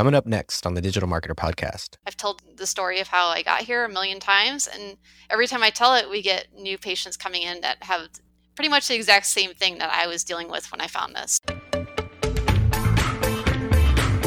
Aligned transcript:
Coming 0.00 0.14
up 0.14 0.24
next 0.24 0.64
on 0.64 0.72
the 0.72 0.80
Digital 0.80 1.06
Marketer 1.06 1.34
Podcast. 1.34 1.98
I've 2.06 2.16
told 2.16 2.40
the 2.56 2.66
story 2.66 3.00
of 3.00 3.08
how 3.08 3.26
I 3.26 3.42
got 3.42 3.60
here 3.60 3.84
a 3.84 3.88
million 3.90 4.18
times, 4.18 4.66
and 4.66 4.96
every 5.28 5.46
time 5.46 5.62
I 5.62 5.68
tell 5.68 5.94
it, 5.94 6.08
we 6.08 6.22
get 6.22 6.46
new 6.56 6.78
patients 6.78 7.18
coming 7.18 7.42
in 7.42 7.60
that 7.60 7.82
have 7.82 8.08
pretty 8.54 8.70
much 8.70 8.88
the 8.88 8.94
exact 8.94 9.26
same 9.26 9.52
thing 9.52 9.76
that 9.76 9.90
I 9.92 10.06
was 10.06 10.24
dealing 10.24 10.50
with 10.50 10.72
when 10.72 10.80
I 10.80 10.86
found 10.86 11.14
this. 11.14 11.38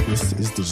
This 0.05 0.33
is 0.33 0.51
Digital 0.51 0.62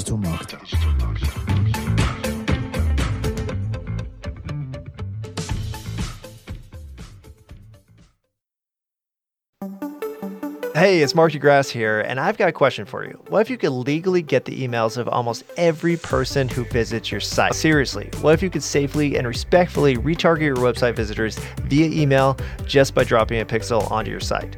Hey, 10.81 11.03
it's 11.03 11.13
Mark 11.13 11.31
de 11.31 11.37
Grasse 11.37 11.69
here, 11.69 12.01
and 12.01 12.19
I've 12.19 12.39
got 12.39 12.49
a 12.49 12.51
question 12.51 12.85
for 12.85 13.05
you. 13.05 13.11
What 13.27 13.41
if 13.41 13.51
you 13.51 13.57
could 13.59 13.69
legally 13.69 14.23
get 14.23 14.45
the 14.45 14.67
emails 14.67 14.97
of 14.97 15.07
almost 15.07 15.43
every 15.55 15.95
person 15.95 16.49
who 16.49 16.65
visits 16.65 17.11
your 17.11 17.21
site? 17.21 17.53
Seriously, 17.53 18.09
what 18.21 18.33
if 18.33 18.41
you 18.41 18.49
could 18.49 18.63
safely 18.63 19.15
and 19.15 19.27
respectfully 19.27 19.97
retarget 19.97 20.41
your 20.41 20.55
website 20.55 20.95
visitors 20.95 21.37
via 21.65 21.85
email 21.85 22.35
just 22.65 22.95
by 22.95 23.03
dropping 23.03 23.41
a 23.41 23.45
pixel 23.45 23.91
onto 23.91 24.09
your 24.09 24.19
site? 24.19 24.57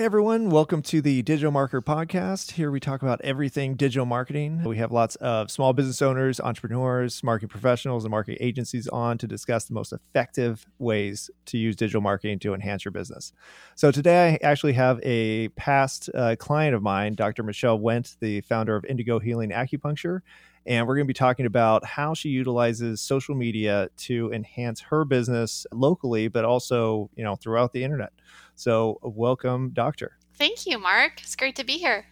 Hey 0.00 0.06
everyone, 0.06 0.48
welcome 0.48 0.80
to 0.84 1.02
the 1.02 1.20
Digital 1.20 1.52
Marketer 1.52 1.84
Podcast. 1.84 2.52
Here 2.52 2.70
we 2.70 2.80
talk 2.80 3.02
about 3.02 3.20
everything 3.22 3.74
digital 3.74 4.06
marketing. 4.06 4.64
We 4.64 4.78
have 4.78 4.92
lots 4.92 5.16
of 5.16 5.50
small 5.50 5.74
business 5.74 6.00
owners, 6.00 6.40
entrepreneurs, 6.40 7.22
marketing 7.22 7.50
professionals, 7.50 8.04
and 8.04 8.10
marketing 8.10 8.38
agencies 8.40 8.88
on 8.88 9.18
to 9.18 9.26
discuss 9.26 9.66
the 9.66 9.74
most 9.74 9.92
effective 9.92 10.66
ways 10.78 11.30
to 11.44 11.58
use 11.58 11.76
digital 11.76 12.00
marketing 12.00 12.38
to 12.38 12.54
enhance 12.54 12.82
your 12.82 12.92
business. 12.92 13.34
So 13.74 13.90
today 13.92 14.38
I 14.42 14.46
actually 14.46 14.72
have 14.72 15.00
a 15.02 15.48
past 15.48 16.08
uh, 16.14 16.34
client 16.36 16.74
of 16.74 16.80
mine, 16.80 17.14
Dr. 17.14 17.42
Michelle 17.42 17.78
Wendt, 17.78 18.16
the 18.20 18.40
founder 18.40 18.76
of 18.76 18.86
Indigo 18.86 19.18
Healing 19.18 19.50
Acupuncture. 19.50 20.22
And 20.66 20.86
we're 20.86 20.96
going 20.96 21.06
to 21.06 21.08
be 21.08 21.14
talking 21.14 21.46
about 21.46 21.84
how 21.84 22.14
she 22.14 22.28
utilizes 22.28 23.00
social 23.00 23.34
media 23.34 23.88
to 23.98 24.32
enhance 24.32 24.80
her 24.82 25.04
business 25.04 25.66
locally, 25.72 26.28
but 26.28 26.44
also, 26.44 27.10
you 27.16 27.24
know, 27.24 27.36
throughout 27.36 27.72
the 27.72 27.82
internet. 27.82 28.12
So, 28.54 28.98
welcome, 29.02 29.70
Doctor. 29.70 30.18
Thank 30.34 30.66
you, 30.66 30.78
Mark. 30.78 31.20
It's 31.22 31.36
great 31.36 31.56
to 31.56 31.64
be 31.64 31.78
here. 31.78 32.06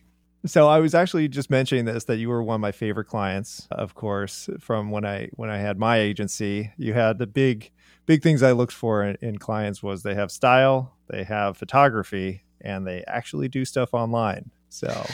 So 0.46 0.68
I 0.68 0.78
was 0.78 0.94
actually 0.94 1.28
just 1.28 1.50
mentioning 1.50 1.84
this 1.84 2.04
that 2.04 2.16
you 2.16 2.28
were 2.28 2.42
one 2.42 2.54
of 2.56 2.60
my 2.60 2.72
favorite 2.72 3.06
clients, 3.06 3.66
of 3.70 3.94
course, 3.94 4.48
from 4.60 4.90
when 4.90 5.04
I 5.04 5.30
when 5.34 5.50
I 5.50 5.58
had 5.58 5.78
my 5.78 5.98
agency. 5.98 6.72
You 6.76 6.94
had 6.94 7.18
the 7.18 7.26
big 7.26 7.72
big 8.06 8.22
things 8.22 8.42
I 8.42 8.52
looked 8.52 8.72
for 8.72 9.04
in, 9.04 9.16
in 9.20 9.38
clients 9.38 9.82
was 9.82 10.02
they 10.02 10.14
have 10.14 10.30
style, 10.30 10.94
they 11.08 11.24
have 11.24 11.56
photography, 11.56 12.44
and 12.60 12.86
they 12.86 13.04
actually 13.06 13.48
do 13.48 13.64
stuff 13.64 13.92
online. 13.92 14.50
So 14.68 14.88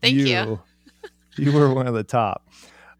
thank 0.00 0.14
you. 0.14 0.26
You, 0.26 0.60
you 1.36 1.52
were 1.52 1.72
one 1.74 1.86
of 1.86 1.94
the 1.94 2.04
top. 2.04 2.48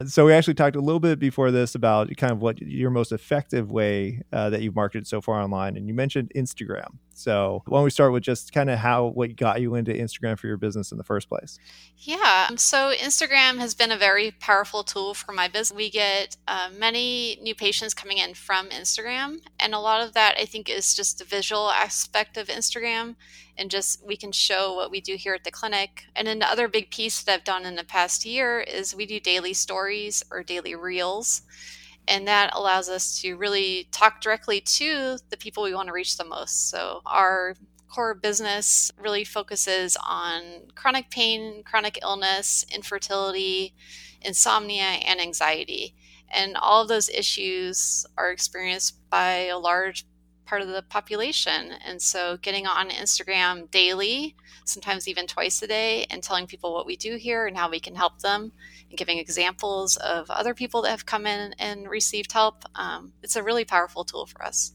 So 0.07 0.27
we 0.27 0.33
actually 0.33 0.55
talked 0.55 0.77
a 0.77 0.81
little 0.81 1.01
bit 1.01 1.19
before 1.19 1.51
this 1.51 1.75
about 1.75 2.15
kind 2.17 2.33
of 2.33 2.41
what 2.41 2.61
your 2.61 2.91
most 2.91 3.11
effective 3.11 3.73
way 3.73 4.23
uh, 4.33 4.49
that 4.51 4.63
you've 4.63 4.77
marketed 4.77 5.09
so 5.09 5.21
far 5.21 5.41
online, 5.41 5.77
and 5.77 5.89
you 5.89 5.95
mentioned 5.95 6.31
Instagram. 6.37 6.99
So 7.19 7.65
why 7.67 7.79
don't 7.79 7.85
we 7.85 7.91
start 7.91 8.13
with 8.13 8.23
just 8.23 8.53
kind 8.53 8.71
of 8.71 8.79
how 8.79 9.07
what 9.07 9.35
got 9.35 9.61
you 9.61 9.75
into 9.75 9.93
Instagram 9.93 10.39
for 10.39 10.47
your 10.47 10.57
business 10.57 10.93
in 10.93 10.99
the 10.99 11.05
first 11.05 11.29
place? 11.29 11.59
Yeah, 11.97 12.51
so 12.55 12.93
Instagram 12.95 13.59
has 13.59 13.75
been 13.75 13.91
a 13.91 13.97
very 13.97 14.31
powerful 14.31 14.85
tool 14.85 15.15
for 15.15 15.33
my 15.33 15.49
business. 15.49 15.77
We 15.77 15.91
get 15.91 16.37
uh, 16.47 16.71
many 16.79 17.41
new 17.43 17.57
patients 17.57 17.93
coming 17.93 18.19
in 18.19 18.35
from 18.35 18.69
Instagram, 18.69 19.41
and 19.59 19.75
a 19.75 19.81
lot 19.81 20.01
of 20.01 20.15
that 20.15 20.37
I 20.39 20.45
think 20.45 20.71
is 20.71 20.95
just 20.95 21.19
the 21.19 21.25
visual 21.25 21.71
aspect 21.71 22.37
of 22.37 22.47
Instagram, 22.47 23.17
and 23.57 23.69
just 23.69 24.07
we 24.07 24.17
can 24.17 24.31
show 24.31 24.77
what 24.77 24.93
we 24.93 25.01
do 25.01 25.17
here 25.17 25.35
at 25.35 25.43
the 25.43 25.51
clinic. 25.51 26.05
And 26.15 26.29
then 26.29 26.39
the 26.39 26.49
other 26.49 26.69
big 26.69 26.93
piece 26.93 27.21
that 27.23 27.33
I've 27.35 27.45
done 27.45 27.67
in 27.67 27.75
the 27.75 27.83
past 27.83 28.25
year 28.25 28.61
is 28.61 28.95
we 28.95 29.07
do 29.07 29.19
daily 29.19 29.55
stories 29.55 30.25
or 30.31 30.45
daily 30.45 30.77
reels 30.77 31.43
and 32.09 32.27
that 32.27 32.51
allows 32.55 32.89
us 32.89 33.21
to 33.21 33.37
really 33.37 33.87
talk 33.93 34.21
directly 34.21 34.61
to 34.63 35.19
the 35.31 35.37
people 35.37 35.63
we 35.63 35.75
want 35.75 35.89
to 35.89 35.93
reach 35.93 36.17
the 36.17 36.25
most. 36.25 36.71
So 36.71 37.03
our 37.07 37.55
core 37.89 38.15
business 38.15 38.91
really 38.99 39.25
focuses 39.25 39.97
on 40.05 40.43
chronic 40.75 41.11
pain, 41.11 41.63
chronic 41.65 41.99
illness, 42.03 42.65
infertility, 42.75 43.75
insomnia, 44.23 44.83
and 44.83 45.21
anxiety. 45.21 45.95
And 46.31 46.57
all 46.57 46.83
of 46.83 46.89
those 46.89 47.09
issues 47.09 48.05
are 48.17 48.31
experienced 48.31 48.99
by 49.11 49.47
a 49.47 49.59
large 49.59 50.07
part 50.49 50.63
of 50.63 50.69
the 50.69 50.83
population. 50.83 51.73
And 51.85 52.01
so 52.01 52.39
getting 52.39 52.67
on 52.67 52.89
Instagram 52.89 53.71
daily, 53.71 54.35
sometimes 54.65 55.07
even 55.07 55.27
twice 55.27 55.63
a 55.63 55.67
day, 55.67 56.07
and 56.11 56.23
telling 56.23 56.47
people 56.47 56.73
what 56.73 56.87
we 56.87 56.97
do 56.97 57.17
here 57.17 57.47
and 57.47 57.57
how 57.57 57.71
we 57.71 57.79
can 57.79 57.95
help 57.95 58.21
them 58.21 58.51
and 58.89 58.99
giving 58.99 59.19
examples 59.19 59.97
of 59.97 60.31
other 60.31 60.55
people 60.55 60.83
that 60.83 60.91
have 60.91 61.07
come 61.07 61.27
in 61.27 61.55
and 61.59 61.89
received 61.89 62.33
help. 62.33 62.65
Um, 62.75 63.13
it's 63.23 63.37
a 63.37 63.43
really 63.43 63.65
powerful 63.65 64.05
tool 64.05 64.27
for 64.27 64.43
us. 64.45 64.73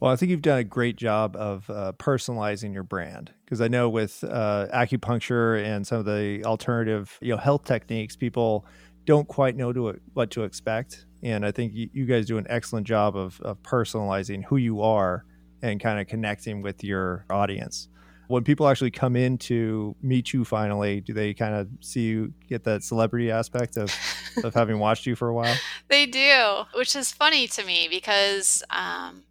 Well, 0.00 0.12
I 0.12 0.16
think 0.16 0.30
you've 0.30 0.42
done 0.42 0.58
a 0.58 0.64
great 0.64 0.96
job 0.96 1.36
of 1.36 1.70
uh, 1.70 1.92
personalizing 1.96 2.74
your 2.74 2.82
brand 2.82 3.32
because 3.44 3.60
I 3.60 3.68
know 3.68 3.88
with 3.88 4.22
uh, 4.24 4.66
acupuncture 4.74 5.62
and 5.64 5.86
some 5.86 5.98
of 5.98 6.04
the 6.04 6.42
alternative, 6.44 7.16
you 7.22 7.30
know, 7.30 7.38
health 7.38 7.64
techniques, 7.64 8.16
people 8.16 8.66
don't 9.04 9.28
quite 9.28 9.56
know 9.56 9.72
to, 9.72 9.98
what 10.12 10.30
to 10.32 10.42
expect. 10.42 11.05
And 11.22 11.44
I 11.44 11.50
think 11.50 11.74
you, 11.74 11.88
you 11.92 12.06
guys 12.06 12.26
do 12.26 12.38
an 12.38 12.46
excellent 12.48 12.86
job 12.86 13.16
of, 13.16 13.40
of 13.40 13.62
personalizing 13.62 14.44
who 14.44 14.56
you 14.56 14.82
are 14.82 15.24
and 15.62 15.80
kind 15.80 16.00
of 16.00 16.06
connecting 16.06 16.62
with 16.62 16.84
your 16.84 17.24
audience. 17.30 17.88
When 18.28 18.42
people 18.42 18.66
actually 18.68 18.90
come 18.90 19.14
in 19.14 19.38
to 19.38 19.94
meet 20.02 20.32
you 20.32 20.44
finally 20.44 21.00
do 21.00 21.12
they 21.12 21.32
kind 21.32 21.54
of 21.54 21.68
see 21.80 22.02
you 22.02 22.32
get 22.48 22.64
that 22.64 22.82
celebrity 22.82 23.30
aspect 23.30 23.76
of 23.76 23.94
of 24.42 24.52
having 24.54 24.80
watched 24.80 25.06
you 25.06 25.14
for 25.14 25.28
a 25.28 25.34
while? 25.34 25.54
They 25.88 26.06
do 26.06 26.64
which 26.74 26.96
is 26.96 27.12
funny 27.12 27.46
to 27.48 27.64
me 27.64 27.86
because 27.88 28.64
um, 28.70 29.22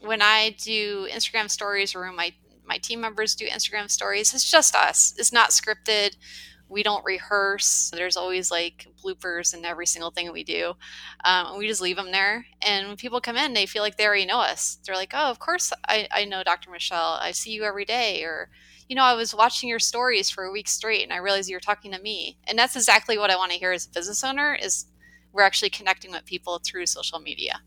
when 0.00 0.22
i 0.22 0.54
do 0.58 1.06
instagram 1.12 1.50
stories 1.50 1.94
or 1.94 2.00
when 2.00 2.16
my 2.16 2.32
my 2.66 2.78
team 2.78 3.00
members 3.00 3.34
do 3.34 3.46
instagram 3.46 3.90
stories 3.90 4.32
it's 4.32 4.50
just 4.50 4.74
us. 4.74 5.14
It's 5.18 5.32
not 5.32 5.50
scripted 5.50 6.16
we 6.70 6.84
don't 6.84 7.04
rehearse. 7.04 7.90
There's 7.92 8.16
always 8.16 8.50
like 8.50 8.86
bloopers 9.04 9.52
in 9.52 9.64
every 9.64 9.86
single 9.86 10.12
thing 10.12 10.32
we 10.32 10.44
do. 10.44 10.74
Um, 11.24 11.58
we 11.58 11.66
just 11.66 11.80
leave 11.80 11.96
them 11.96 12.12
there. 12.12 12.46
And 12.62 12.86
when 12.86 12.96
people 12.96 13.20
come 13.20 13.36
in, 13.36 13.52
they 13.52 13.66
feel 13.66 13.82
like 13.82 13.96
they 13.96 14.06
already 14.06 14.24
know 14.24 14.38
us. 14.38 14.78
They're 14.86 14.94
like, 14.94 15.12
oh, 15.12 15.30
of 15.30 15.40
course 15.40 15.72
I, 15.88 16.06
I 16.12 16.24
know 16.24 16.44
Dr. 16.44 16.70
Michelle. 16.70 17.18
I 17.20 17.32
see 17.32 17.50
you 17.50 17.64
every 17.64 17.84
day. 17.84 18.22
Or, 18.22 18.50
you 18.88 18.94
know, 18.94 19.02
I 19.02 19.14
was 19.14 19.34
watching 19.34 19.68
your 19.68 19.80
stories 19.80 20.30
for 20.30 20.44
a 20.44 20.52
week 20.52 20.68
straight 20.68 21.02
and 21.02 21.12
I 21.12 21.16
realized 21.16 21.50
you 21.50 21.56
were 21.56 21.60
talking 21.60 21.90
to 21.92 22.00
me. 22.00 22.38
And 22.46 22.56
that's 22.56 22.76
exactly 22.76 23.18
what 23.18 23.30
I 23.30 23.36
want 23.36 23.50
to 23.50 23.58
hear 23.58 23.72
as 23.72 23.86
a 23.86 23.90
business 23.90 24.22
owner 24.22 24.54
is 24.54 24.86
we're 25.32 25.42
actually 25.42 25.70
connecting 25.70 26.12
with 26.12 26.24
people 26.24 26.60
through 26.64 26.86
social 26.86 27.18
media. 27.18 27.60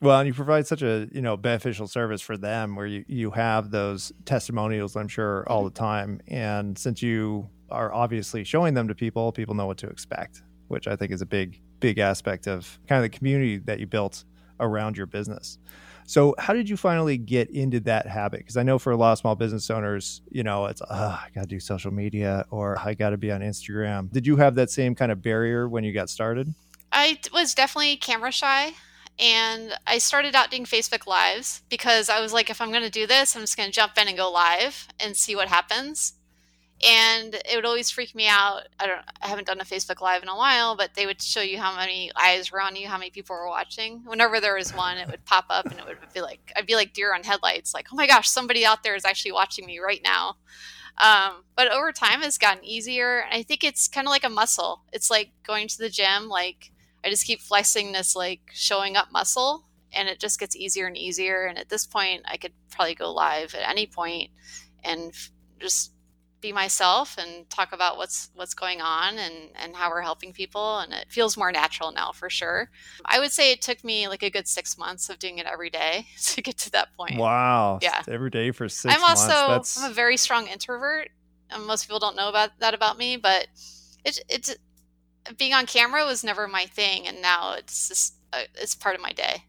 Well, 0.00 0.18
and 0.18 0.26
you 0.26 0.34
provide 0.34 0.66
such 0.66 0.82
a 0.82 1.08
you 1.12 1.22
know 1.22 1.36
beneficial 1.36 1.86
service 1.86 2.20
for 2.20 2.36
them, 2.36 2.74
where 2.74 2.86
you 2.86 3.04
you 3.06 3.30
have 3.30 3.70
those 3.70 4.12
testimonials, 4.24 4.96
I'm 4.96 5.06
sure, 5.06 5.44
all 5.48 5.60
mm-hmm. 5.60 5.68
the 5.68 5.78
time. 5.78 6.20
And 6.26 6.76
since 6.76 7.02
you 7.02 7.48
are 7.72 7.92
obviously 7.92 8.44
showing 8.44 8.74
them 8.74 8.88
to 8.88 8.94
people, 8.94 9.32
people 9.32 9.54
know 9.54 9.66
what 9.66 9.78
to 9.78 9.88
expect, 9.88 10.42
which 10.68 10.86
I 10.86 10.96
think 10.96 11.12
is 11.12 11.22
a 11.22 11.26
big, 11.26 11.60
big 11.80 11.98
aspect 11.98 12.46
of 12.46 12.78
kind 12.86 13.04
of 13.04 13.10
the 13.10 13.16
community 13.16 13.58
that 13.58 13.80
you 13.80 13.86
built 13.86 14.24
around 14.60 14.96
your 14.96 15.06
business. 15.06 15.58
So, 16.06 16.34
how 16.38 16.52
did 16.52 16.68
you 16.68 16.76
finally 16.76 17.16
get 17.16 17.50
into 17.50 17.80
that 17.80 18.06
habit? 18.06 18.40
Because 18.40 18.56
I 18.56 18.62
know 18.62 18.78
for 18.78 18.90
a 18.90 18.96
lot 18.96 19.12
of 19.12 19.18
small 19.18 19.36
business 19.36 19.70
owners, 19.70 20.20
you 20.30 20.42
know, 20.42 20.66
it's, 20.66 20.82
oh, 20.82 21.20
I 21.24 21.28
got 21.34 21.42
to 21.42 21.46
do 21.46 21.60
social 21.60 21.92
media 21.92 22.44
or 22.50 22.78
I 22.78 22.94
got 22.94 23.10
to 23.10 23.16
be 23.16 23.30
on 23.30 23.40
Instagram. 23.40 24.10
Did 24.12 24.26
you 24.26 24.36
have 24.36 24.56
that 24.56 24.70
same 24.70 24.94
kind 24.94 25.12
of 25.12 25.22
barrier 25.22 25.68
when 25.68 25.84
you 25.84 25.92
got 25.92 26.10
started? 26.10 26.52
I 26.90 27.18
was 27.32 27.54
definitely 27.54 27.96
camera 27.96 28.32
shy 28.32 28.72
and 29.18 29.72
I 29.86 29.98
started 29.98 30.34
out 30.34 30.50
doing 30.50 30.64
Facebook 30.64 31.06
Lives 31.06 31.62
because 31.68 32.08
I 32.08 32.20
was 32.20 32.32
like, 32.32 32.50
if 32.50 32.60
I'm 32.60 32.70
going 32.70 32.82
to 32.82 32.90
do 32.90 33.06
this, 33.06 33.36
I'm 33.36 33.42
just 33.42 33.56
going 33.56 33.68
to 33.68 33.74
jump 33.74 33.96
in 33.96 34.08
and 34.08 34.16
go 34.16 34.30
live 34.30 34.88
and 34.98 35.16
see 35.16 35.36
what 35.36 35.48
happens. 35.48 36.14
And 36.82 37.34
it 37.34 37.54
would 37.54 37.64
always 37.64 37.90
freak 37.90 38.14
me 38.14 38.26
out. 38.26 38.62
I 38.80 38.86
don't, 38.86 39.02
I 39.22 39.28
haven't 39.28 39.46
done 39.46 39.60
a 39.60 39.64
Facebook 39.64 40.00
Live 40.00 40.22
in 40.22 40.28
a 40.28 40.36
while, 40.36 40.76
but 40.76 40.94
they 40.94 41.06
would 41.06 41.22
show 41.22 41.40
you 41.40 41.58
how 41.58 41.76
many 41.76 42.10
eyes 42.16 42.50
were 42.50 42.60
on 42.60 42.74
you, 42.74 42.88
how 42.88 42.98
many 42.98 43.10
people 43.10 43.36
were 43.36 43.48
watching. 43.48 44.02
Whenever 44.04 44.40
there 44.40 44.56
was 44.56 44.74
one, 44.74 44.98
it 44.98 45.08
would 45.08 45.24
pop 45.24 45.44
up 45.48 45.66
and 45.66 45.78
it 45.78 45.86
would 45.86 45.98
be 46.12 46.20
like, 46.20 46.52
I'd 46.56 46.66
be 46.66 46.74
like 46.74 46.92
deer 46.92 47.14
on 47.14 47.22
headlights, 47.22 47.72
like, 47.72 47.86
oh 47.92 47.96
my 47.96 48.08
gosh, 48.08 48.28
somebody 48.28 48.66
out 48.66 48.82
there 48.82 48.96
is 48.96 49.04
actually 49.04 49.32
watching 49.32 49.64
me 49.64 49.78
right 49.78 50.00
now. 50.02 50.36
Um, 50.98 51.44
but 51.56 51.70
over 51.70 51.92
time, 51.92 52.22
it's 52.22 52.36
gotten 52.36 52.64
easier. 52.64 53.24
I 53.30 53.44
think 53.44 53.62
it's 53.62 53.86
kind 53.86 54.06
of 54.06 54.10
like 54.10 54.24
a 54.24 54.28
muscle. 54.28 54.82
It's 54.92 55.10
like 55.10 55.30
going 55.46 55.68
to 55.68 55.78
the 55.78 55.88
gym, 55.88 56.28
like, 56.28 56.72
I 57.04 57.10
just 57.10 57.26
keep 57.26 57.40
flexing 57.40 57.92
this 57.92 58.14
like 58.14 58.40
showing 58.52 58.96
up 58.96 59.10
muscle 59.12 59.64
and 59.92 60.08
it 60.08 60.20
just 60.20 60.38
gets 60.38 60.56
easier 60.56 60.86
and 60.86 60.96
easier. 60.96 61.46
And 61.46 61.58
at 61.58 61.68
this 61.68 61.86
point, 61.86 62.22
I 62.24 62.36
could 62.36 62.52
probably 62.70 62.94
go 62.94 63.12
live 63.12 63.54
at 63.54 63.68
any 63.68 63.86
point 63.86 64.30
and 64.84 65.12
just 65.60 65.92
be 66.42 66.52
myself 66.52 67.16
and 67.18 67.48
talk 67.48 67.72
about 67.72 67.96
what's 67.96 68.30
what's 68.34 68.52
going 68.52 68.80
on 68.80 69.16
and 69.16 69.34
and 69.54 69.74
how 69.74 69.88
we're 69.88 70.02
helping 70.02 70.32
people 70.32 70.80
and 70.80 70.92
it 70.92 71.06
feels 71.08 71.36
more 71.36 71.50
natural 71.52 71.92
now 71.92 72.12
for 72.12 72.28
sure 72.28 72.68
i 73.04 73.18
would 73.18 73.30
say 73.30 73.52
it 73.52 73.62
took 73.62 73.82
me 73.82 74.08
like 74.08 74.22
a 74.22 74.30
good 74.30 74.46
six 74.46 74.76
months 74.76 75.08
of 75.08 75.18
doing 75.18 75.38
it 75.38 75.46
every 75.46 75.70
day 75.70 76.06
to 76.22 76.42
get 76.42 76.58
to 76.58 76.70
that 76.70 76.88
point 76.96 77.16
wow 77.16 77.78
yeah 77.80 78.02
every 78.08 78.30
day 78.30 78.50
for 78.50 78.68
six 78.68 78.94
i'm 78.94 79.04
also 79.04 79.48
months. 79.48 79.80
i'm 79.80 79.90
a 79.90 79.94
very 79.94 80.16
strong 80.16 80.46
introvert 80.48 81.08
and 81.50 81.66
most 81.66 81.84
people 81.84 81.98
don't 81.98 82.16
know 82.16 82.28
about 82.28 82.50
that 82.58 82.74
about 82.74 82.98
me 82.98 83.16
but 83.16 83.46
it, 84.04 84.18
it's 84.28 84.54
being 85.36 85.52
on 85.52 85.66
camera 85.66 86.04
was 86.04 86.24
never 86.24 86.48
my 86.48 86.66
thing, 86.66 87.06
and 87.06 87.22
now 87.22 87.54
it's 87.54 87.88
just 87.88 88.14
uh, 88.32 88.42
it's 88.56 88.74
part 88.74 88.94
of 88.94 89.00
my 89.00 89.12
day. 89.12 89.44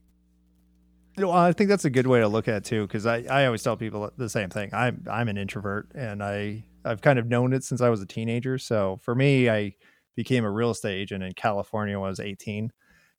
Well, 1.18 1.32
I 1.32 1.54
think 1.54 1.70
that's 1.70 1.86
a 1.86 1.90
good 1.90 2.08
way 2.08 2.22
to 2.22 2.28
look 2.28 2.48
at 2.48 2.56
it 2.56 2.66
too, 2.66 2.88
because 2.88 3.06
I, 3.06 3.24
I 3.30 3.46
always 3.46 3.62
tell 3.62 3.78
people 3.78 4.12
the 4.18 4.30
same 4.30 4.50
thing. 4.50 4.70
I'm 4.74 5.06
I'm 5.10 5.28
an 5.30 5.38
introvert, 5.38 5.90
and 5.96 6.24
I 6.24 6.64
I've 6.86 7.02
kind 7.02 7.20
of 7.20 7.28
known 7.28 7.54
it 7.54 7.64
since 7.64 7.82
I 7.82 7.90
was 7.90 8.02
a 8.02 8.06
teenager. 8.06 8.58
So 8.58 9.00
for 9.02 9.16
me, 9.16 9.50
I 9.50 9.76
became 10.16 10.46
a 10.46 10.52
real 10.52 10.72
estate 10.72 10.96
agent 10.96 11.24
in 11.24 11.34
California 11.34 12.00
when 12.00 12.08
I 12.08 12.10
was 12.10 12.20
18, 12.20 12.72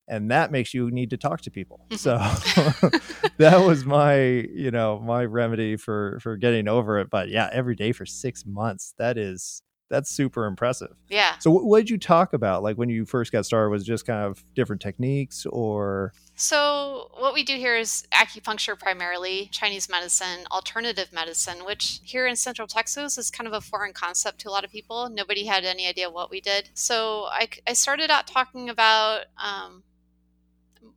and 0.08 0.30
that 0.30 0.52
makes 0.52 0.74
you 0.74 0.90
need 0.90 1.10
to 1.10 1.16
talk 1.16 1.40
to 1.42 1.50
people. 1.50 1.86
So 1.96 2.16
that 3.38 3.62
was 3.64 3.84
my 3.84 4.16
you 4.16 4.70
know 4.70 5.00
my 5.00 5.24
remedy 5.24 5.76
for 5.76 6.18
for 6.20 6.36
getting 6.36 6.68
over 6.68 6.98
it. 6.98 7.10
But 7.10 7.28
yeah, 7.28 7.48
every 7.52 7.74
day 7.74 7.92
for 7.92 8.06
six 8.06 8.44
months, 8.44 8.94
that 8.98 9.16
is 9.18 9.62
that's 9.94 10.10
super 10.10 10.46
impressive. 10.46 10.96
Yeah. 11.08 11.38
So 11.38 11.50
what, 11.50 11.64
what 11.64 11.78
did 11.78 11.90
you 11.90 11.98
talk 11.98 12.32
about? 12.32 12.64
Like 12.64 12.76
when 12.76 12.88
you 12.88 13.04
first 13.04 13.30
got 13.30 13.46
started, 13.46 13.70
was 13.70 13.84
just 13.84 14.06
kind 14.06 14.24
of 14.24 14.44
different 14.54 14.82
techniques 14.82 15.46
or? 15.46 16.12
So 16.34 17.12
what 17.16 17.32
we 17.32 17.44
do 17.44 17.54
here 17.54 17.76
is 17.76 18.04
acupuncture 18.12 18.76
primarily, 18.76 19.48
Chinese 19.52 19.88
medicine, 19.88 20.46
alternative 20.50 21.12
medicine, 21.12 21.64
which 21.64 22.00
here 22.02 22.26
in 22.26 22.34
Central 22.34 22.66
Texas 22.66 23.16
is 23.16 23.30
kind 23.30 23.46
of 23.46 23.52
a 23.52 23.60
foreign 23.60 23.92
concept 23.92 24.40
to 24.40 24.48
a 24.48 24.50
lot 24.50 24.64
of 24.64 24.72
people. 24.72 25.08
Nobody 25.08 25.44
had 25.46 25.64
any 25.64 25.86
idea 25.86 26.10
what 26.10 26.28
we 26.28 26.40
did. 26.40 26.70
So 26.74 27.28
I, 27.30 27.48
I 27.68 27.74
started 27.74 28.10
out 28.10 28.26
talking 28.26 28.68
about 28.68 29.26
um, 29.38 29.84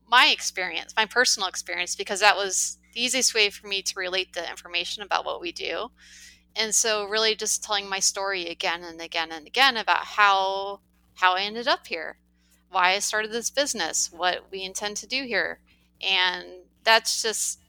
my 0.10 0.30
experience, 0.34 0.94
my 0.98 1.06
personal 1.06 1.48
experience, 1.48 1.96
because 1.96 2.20
that 2.22 2.36
was 2.36 2.80
the 2.96 3.04
easiest 3.04 3.36
way 3.36 3.52
for 3.52 3.68
me 3.68 3.84
to 3.84 3.94
relate 3.96 4.34
the 4.34 4.50
information 4.50 5.04
about 5.04 5.24
what 5.24 5.40
we 5.40 5.52
do 5.52 5.92
and 6.57 6.74
so 6.74 7.06
really 7.06 7.36
just 7.36 7.63
telling 7.63 7.88
my 7.88 8.00
story 8.00 8.48
again 8.48 8.83
and 8.83 9.00
again 9.00 9.31
and 9.31 9.48
again 9.48 9.77
about 9.77 10.04
how 10.04 10.81
how 11.15 11.36
I 11.36 11.42
ended 11.42 11.68
up 11.68 11.88
here, 11.88 12.18
why 12.69 12.92
I 12.92 13.00
started 13.00 13.31
this 13.31 13.50
business, 13.50 14.12
what 14.12 14.45
we 14.51 14.63
intend 14.63 14.98
to 14.98 15.07
do 15.07 15.24
here. 15.24 15.59
And 16.01 16.45
that's 16.83 17.21
just 17.21 17.59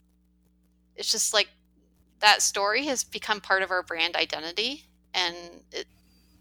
it's 0.96 1.12
just 1.12 1.32
like 1.32 1.49
that 2.20 2.43
story 2.43 2.87
has 2.87 3.05
become 3.05 3.40
part 3.40 3.62
of 3.62 3.70
our 3.70 3.82
brand 3.82 4.17
identity 4.17 4.87
and 5.14 5.37
it, 5.73 5.87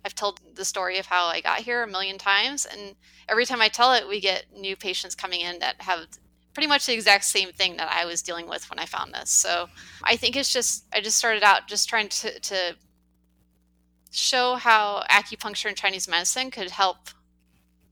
I've 0.04 0.16
told 0.16 0.40
the 0.56 0.66
story 0.66 0.98
of 0.98 1.06
how 1.08 1.26
I 1.26 1.42
got 1.42 1.60
here 1.60 1.84
a 1.84 1.88
million 1.88 2.18
times 2.18 2.66
and 2.66 2.96
every 3.30 3.46
time 3.46 3.62
I 3.62 3.68
tell 3.68 3.94
it 3.94 4.08
we 4.08 4.20
get 4.20 4.46
new 4.56 4.76
patients 4.76 5.16
coming 5.16 5.42
in 5.42 5.60
that 5.60 5.82
have 5.82 6.08
pretty 6.58 6.68
much 6.68 6.88
the 6.88 6.94
exact 6.94 7.24
same 7.24 7.52
thing 7.52 7.78
that 7.78 7.88
I 7.88 8.06
was 8.06 8.24
dealing 8.24 8.50
with 8.50 8.68
when 8.68 8.80
I 8.80 8.86
found 8.86 9.14
this. 9.14 9.30
So 9.30 9.70
I 10.02 10.16
think 10.16 10.36
it's 10.36 10.52
just, 10.52 10.86
I 10.92 11.02
just 11.02 11.16
started 11.16 11.44
out 11.44 11.68
just 11.68 11.88
trying 11.88 12.10
to, 12.10 12.40
to 12.40 12.76
show 14.10 14.56
how 14.56 15.04
acupuncture 15.08 15.68
and 15.68 15.78
Chinese 15.78 16.08
medicine 16.08 16.50
could 16.50 16.72
help 16.72 17.10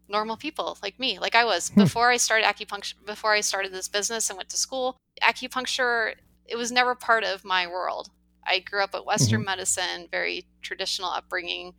normal 0.10 0.36
people 0.36 0.80
like 0.82 1.00
me, 1.00 1.20
like 1.20 1.36
I 1.36 1.46
was. 1.46 1.70
Hmm. 1.70 1.82
Before 1.82 2.10
I 2.10 2.18
started 2.18 2.48
acupuncture, 2.48 2.96
before 3.06 3.34
I 3.34 3.42
started 3.42 3.72
this 3.72 3.88
business 3.88 4.32
and 4.32 4.38
went 4.38 4.50
to 4.50 4.58
school, 4.58 4.98
acupuncture, 5.22 6.16
it 6.48 6.56
was 6.56 6.72
never 6.72 6.96
part 6.96 7.24
of 7.24 7.46
my 7.46 7.68
world. 7.68 8.10
I 8.48 8.58
grew 8.58 8.84
up 8.84 8.96
at 8.96 9.06
Western 9.06 9.42
mm-hmm. 9.42 9.46
medicine, 9.46 10.08
very 10.10 10.48
traditional 10.64 11.12
upbringing. 11.12 11.76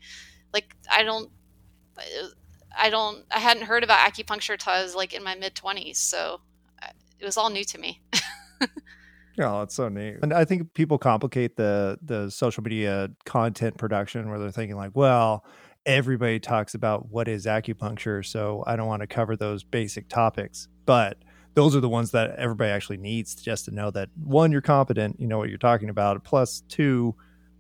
Like, 0.53 0.77
I 0.89 1.03
don't, 1.03 1.33
I 2.79 2.91
don't, 2.91 3.25
I 3.33 3.41
hadn't 3.41 3.65
heard 3.65 3.83
about 3.83 4.09
acupuncture 4.09 4.53
until 4.53 4.75
I 4.75 4.85
was 4.85 4.95
like 4.95 5.15
in 5.15 5.25
my 5.25 5.35
mid 5.35 5.57
20s. 5.57 5.97
So 5.97 6.43
it 7.19 7.25
was 7.25 7.37
all 7.37 7.51
new 7.51 7.65
to 7.65 7.79
me. 7.79 8.03
Oh, 9.39 9.61
that's 9.61 9.75
so 9.75 9.89
neat. 9.89 10.17
And 10.23 10.33
I 10.33 10.45
think 10.45 10.73
people 10.75 10.99
complicate 10.99 11.57
the 11.57 11.99
the 12.03 12.31
social 12.31 12.63
media 12.63 13.11
content 13.25 13.77
production 13.77 14.31
where 14.31 14.39
they're 14.39 14.51
thinking 14.51 14.77
like, 14.77 14.93
well, 14.95 15.45
everybody 15.85 16.41
talks 16.41 16.75
about 16.75 17.11
what 17.11 17.29
is 17.29 17.47
acupuncture, 17.47 18.25
so 18.25 18.65
I 18.67 18.77
don't 18.77 18.87
want 18.87 19.03
to 19.03 19.07
cover 19.07 19.37
those 19.37 19.63
basic 19.63 20.09
topics. 20.09 20.69
But 20.87 21.19
those 21.55 21.77
are 21.77 21.81
the 21.81 21.89
ones 21.89 22.13
that 22.13 22.37
everybody 22.37 22.71
actually 22.71 22.97
needs 22.99 23.35
just 23.35 23.67
to 23.67 23.71
know 23.71 23.91
that 23.91 24.09
one, 24.23 24.53
you're 24.53 24.63
competent, 24.63 25.21
you 25.21 25.27
know 25.27 25.39
what 25.39 25.49
you're 25.49 25.59
talking 25.59 25.91
about. 25.91 26.23
Plus, 26.25 26.63
two, 26.69 27.15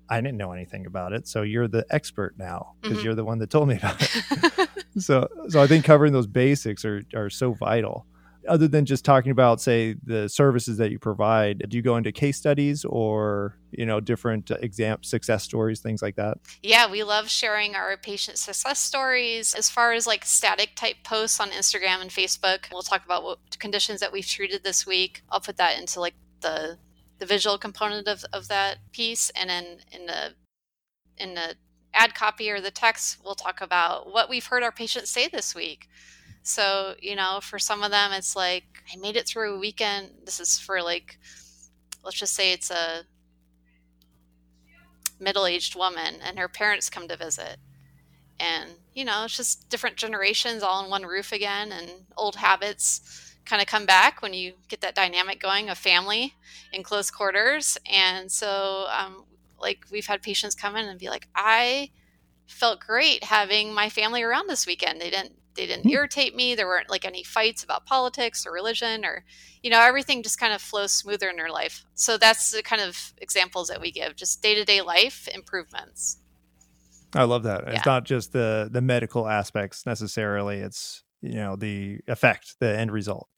I 0.09 0.21
didn't 0.21 0.39
know 0.39 0.53
anything 0.53 0.87
about 0.87 1.13
it, 1.13 1.29
so 1.29 1.43
you're 1.43 1.69
the 1.69 1.85
expert 1.91 2.37
now 2.39 2.75
because 2.81 2.99
mm-hmm. 2.99 3.07
you're 3.07 3.15
the 3.15 3.25
one 3.25 3.39
that 3.41 3.51
told 3.51 3.69
me 3.69 3.77
about 3.77 3.97
it. 4.01 4.69
so, 4.99 5.29
so 5.49 5.63
I 5.63 5.67
think 5.67 5.85
covering 5.85 6.15
those 6.15 6.27
basics 6.27 6.87
are 6.87 7.03
are 7.15 7.29
so 7.29 7.53
vital 7.53 8.07
other 8.49 8.69
than 8.69 8.85
just 8.85 9.05
talking 9.05 9.31
about 9.31 9.61
say 9.61 9.95
the 10.05 10.29
services 10.29 10.79
that 10.79 10.91
you 10.91 10.99
provide 10.99 11.65
do 11.69 11.77
you 11.77 11.83
go 11.83 11.97
into 11.97 12.13
case 12.13 12.37
studies 12.37 12.85
or 12.85 13.59
you 13.71 13.85
know 13.87 14.01
different 14.01 14.51
uh, 14.51 14.57
exam 14.61 15.03
success 15.03 15.43
stories 15.43 15.81
things 15.81 16.03
like 16.03 16.17
that? 16.17 16.39
Yeah 16.63 16.91
we 16.91 17.03
love 17.03 17.29
sharing 17.29 17.75
our 17.75 17.97
patient 17.97 18.39
success 18.39 18.79
stories. 18.79 19.55
As 19.55 19.69
far 19.71 19.93
as 19.93 20.07
like 20.07 20.25
static 20.25 20.75
type 20.75 20.97
posts 21.05 21.41
on 21.41 21.51
instagram 21.51 22.01
and 22.01 22.11
facebook 22.11 22.71
we'll 22.73 22.83
talk 22.83 23.05
about 23.05 23.23
what 23.23 23.39
conditions 23.59 24.01
that 24.01 24.13
we've 24.13 24.27
treated 24.27 24.65
this 24.65 24.87
week. 24.87 25.23
I'll 25.31 25.41
put 25.41 25.57
that 25.57 25.79
into 25.79 26.01
like 26.01 26.15
the 26.41 26.79
the 27.19 27.27
visual 27.27 27.59
component 27.59 28.09
of, 28.09 28.25
of 28.33 28.49
that 28.49 28.79
piece. 28.93 29.31
And 29.31 29.49
then 29.49 29.79
in 29.93 30.07
the 30.07 30.35
in 31.19 31.35
the 31.35 31.57
ad 31.95 32.15
copy 32.15 32.51
or 32.51 32.61
the 32.61 32.71
text 32.71 33.19
we'll 33.25 33.35
talk 33.35 33.63
about 33.63 34.13
what 34.13 34.29
we've 34.29 34.45
heard 34.45 34.63
our 34.63 34.73
patients 34.73 35.11
say 35.11 35.29
this 35.29 35.55
week 35.55 35.89
so, 36.47 36.95
you 37.01 37.17
know, 37.17 37.41
for 37.43 37.59
some 37.59 37.83
of 37.83 37.91
them, 37.91 38.13
it's 38.13 38.37
like, 38.37 38.65
I 38.93 38.97
made 38.97 39.17
it 39.17 39.27
through 39.27 39.57
a 39.57 39.59
weekend. 39.59 40.11
This 40.25 40.39
is 40.39 40.59
for 40.59 40.83
like, 40.83 41.19
let's 42.05 42.17
just 42.17 42.35
say 42.35 42.53
it's 42.53 42.71
a 42.71 43.03
middle 45.19 45.47
aged 45.47 45.75
woman 45.75 46.17
and 46.23 46.39
her 46.39 46.49
parents 46.49 46.91
come 46.91 47.09
to 47.09 47.17
visit. 47.17 47.57
And, 48.39 48.71
you 48.95 49.05
know, 49.05 49.25
it's 49.25 49.37
just 49.37 49.69
different 49.71 49.97
generations 49.97 50.63
all 50.63 50.85
in 50.85 50.91
one 50.91 51.05
roof 51.05 51.33
again, 51.33 51.73
and 51.73 51.91
old 52.17 52.37
habits 52.37 53.35
kind 53.47 53.63
of 53.63 53.67
come 53.69 53.87
back 53.87 54.21
when 54.21 54.35
you 54.35 54.55
get 54.69 54.83
that 54.83 54.95
dynamic 54.95 55.41
going 55.41 55.71
of 55.71 55.79
family 55.79 56.35
in 56.73 56.83
close 56.83 57.11
quarters. 57.11 57.79
And 57.91 58.31
so, 58.31 58.87
um, 58.91 59.25
like, 59.59 59.87
we've 59.91 60.07
had 60.07 60.23
patients 60.23 60.55
come 60.55 60.77
in 60.77 60.87
and 60.87 60.99
be 60.99 61.09
like, 61.09 61.29
I 61.35 61.91
felt 62.47 62.81
great 62.81 63.25
having 63.25 63.73
my 63.73 63.89
family 63.89 64.23
around 64.23 64.49
this 64.49 64.67
weekend. 64.67 65.01
They 65.01 65.11
didn't 65.11 65.33
they 65.57 65.67
didn't 65.67 65.85
hmm. 65.85 65.91
irritate 65.91 66.37
me. 66.37 66.55
There 66.55 66.67
weren't 66.67 66.91
like 66.91 67.05
any 67.05 67.23
fights 67.23 67.65
about 67.65 67.87
politics 67.87 68.47
or 68.47 68.53
religion 68.53 69.05
or, 69.05 69.25
you 69.63 69.71
know, 69.71 69.81
everything 69.81 70.23
just 70.23 70.39
kind 70.39 70.53
of 70.53 70.61
flows 70.61 70.93
smoother 70.93 71.29
in 71.29 71.37
their 71.37 71.51
life. 71.51 71.85
So 71.95 72.19
that's 72.19 72.51
the 72.51 72.63
kind 72.63 72.83
of 72.83 73.13
examples 73.19 73.69
that 73.69 73.81
we 73.81 73.91
give, 73.91 74.17
just 74.17 74.43
day 74.43 74.55
to 74.55 74.65
day 74.65 74.83
life 74.83 75.29
improvements. 75.33 76.19
I 77.15 77.25
love 77.25 77.45
that. 77.45 77.65
Yeah. 77.67 77.73
It's 77.75 77.87
not 77.87 78.05
just 78.05 78.33
the 78.33 78.69
the 78.71 78.81
medical 78.81 79.27
aspects 79.27 79.87
necessarily. 79.87 80.59
It's 80.59 81.03
you 81.23 81.35
know 81.35 81.57
the 81.57 82.01
effect, 82.07 82.57
the 82.61 82.79
end 82.79 82.93
result. 82.93 83.29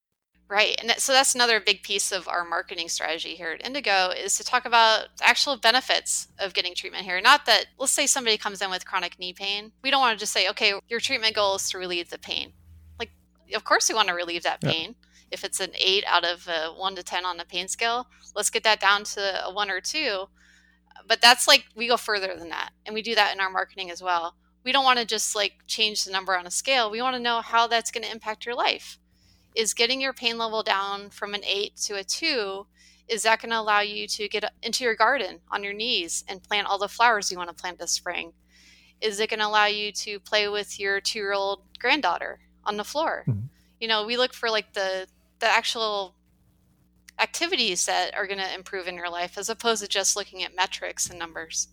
Right. 0.48 0.76
And 0.80 0.90
so 0.96 1.12
that's 1.12 1.34
another 1.34 1.60
big 1.60 1.82
piece 1.82 2.10
of 2.10 2.26
our 2.26 2.42
marketing 2.42 2.88
strategy 2.88 3.34
here 3.34 3.50
at 3.50 3.66
Indigo 3.66 4.08
is 4.08 4.38
to 4.38 4.44
talk 4.44 4.64
about 4.64 5.08
actual 5.20 5.58
benefits 5.58 6.28
of 6.38 6.54
getting 6.54 6.74
treatment 6.74 7.04
here. 7.04 7.20
Not 7.20 7.44
that, 7.44 7.66
let's 7.78 7.92
say 7.92 8.06
somebody 8.06 8.38
comes 8.38 8.62
in 8.62 8.70
with 8.70 8.86
chronic 8.86 9.18
knee 9.18 9.34
pain. 9.34 9.72
We 9.82 9.90
don't 9.90 10.00
want 10.00 10.18
to 10.18 10.22
just 10.22 10.32
say, 10.32 10.48
okay, 10.48 10.72
your 10.88 11.00
treatment 11.00 11.34
goal 11.34 11.56
is 11.56 11.68
to 11.70 11.78
relieve 11.78 12.08
the 12.08 12.18
pain. 12.18 12.54
Like, 12.98 13.10
of 13.54 13.64
course, 13.64 13.90
we 13.90 13.94
want 13.94 14.08
to 14.08 14.14
relieve 14.14 14.42
that 14.44 14.62
pain. 14.62 14.96
Yeah. 14.98 15.06
If 15.32 15.44
it's 15.44 15.60
an 15.60 15.72
eight 15.78 16.04
out 16.06 16.24
of 16.24 16.48
a 16.48 16.72
one 16.72 16.96
to 16.96 17.02
10 17.02 17.26
on 17.26 17.36
the 17.36 17.44
pain 17.44 17.68
scale, 17.68 18.06
let's 18.34 18.48
get 18.48 18.64
that 18.64 18.80
down 18.80 19.04
to 19.04 19.44
a 19.44 19.52
one 19.52 19.70
or 19.70 19.82
two. 19.82 20.28
But 21.06 21.20
that's 21.20 21.46
like, 21.46 21.66
we 21.76 21.88
go 21.88 21.98
further 21.98 22.34
than 22.38 22.48
that. 22.48 22.70
And 22.86 22.94
we 22.94 23.02
do 23.02 23.14
that 23.14 23.34
in 23.34 23.40
our 23.40 23.50
marketing 23.50 23.90
as 23.90 24.02
well. 24.02 24.34
We 24.64 24.72
don't 24.72 24.84
want 24.84 24.98
to 24.98 25.04
just 25.04 25.36
like 25.36 25.52
change 25.66 26.04
the 26.04 26.10
number 26.10 26.34
on 26.34 26.46
a 26.46 26.50
scale. 26.50 26.90
We 26.90 27.02
want 27.02 27.16
to 27.16 27.22
know 27.22 27.42
how 27.42 27.66
that's 27.66 27.90
going 27.90 28.04
to 28.04 28.10
impact 28.10 28.46
your 28.46 28.54
life 28.54 28.98
is 29.58 29.74
getting 29.74 30.00
your 30.00 30.12
pain 30.12 30.38
level 30.38 30.62
down 30.62 31.10
from 31.10 31.34
an 31.34 31.42
eight 31.44 31.74
to 31.74 31.96
a 31.96 32.04
two 32.04 32.64
is 33.08 33.22
that 33.22 33.42
going 33.42 33.50
to 33.50 33.58
allow 33.58 33.80
you 33.80 34.06
to 34.06 34.28
get 34.28 34.44
into 34.62 34.84
your 34.84 34.94
garden 34.94 35.40
on 35.50 35.64
your 35.64 35.72
knees 35.72 36.24
and 36.28 36.42
plant 36.42 36.68
all 36.68 36.78
the 36.78 36.86
flowers 36.86 37.30
you 37.30 37.36
want 37.38 37.48
to 37.48 37.60
plant 37.60 37.78
this 37.78 37.90
spring? 37.90 38.32
Is 39.00 39.18
it 39.18 39.30
going 39.30 39.40
to 39.40 39.46
allow 39.46 39.66
you 39.66 39.90
to 39.92 40.20
play 40.20 40.46
with 40.48 40.78
your 40.78 41.00
two 41.00 41.18
year 41.18 41.32
old 41.32 41.62
granddaughter 41.78 42.38
on 42.64 42.76
the 42.76 42.84
floor? 42.84 43.24
Mm-hmm. 43.26 43.46
you 43.80 43.88
know 43.88 44.06
we 44.06 44.16
look 44.16 44.32
for 44.32 44.48
like 44.48 44.72
the 44.74 45.08
the 45.40 45.46
actual 45.46 46.14
activities 47.18 47.86
that 47.86 48.14
are 48.14 48.28
going 48.28 48.38
to 48.38 48.54
improve 48.54 48.86
in 48.86 48.94
your 48.94 49.10
life 49.10 49.36
as 49.36 49.48
opposed 49.48 49.82
to 49.82 49.88
just 49.88 50.14
looking 50.14 50.44
at 50.44 50.54
metrics 50.54 51.10
and 51.10 51.18
numbers 51.18 51.68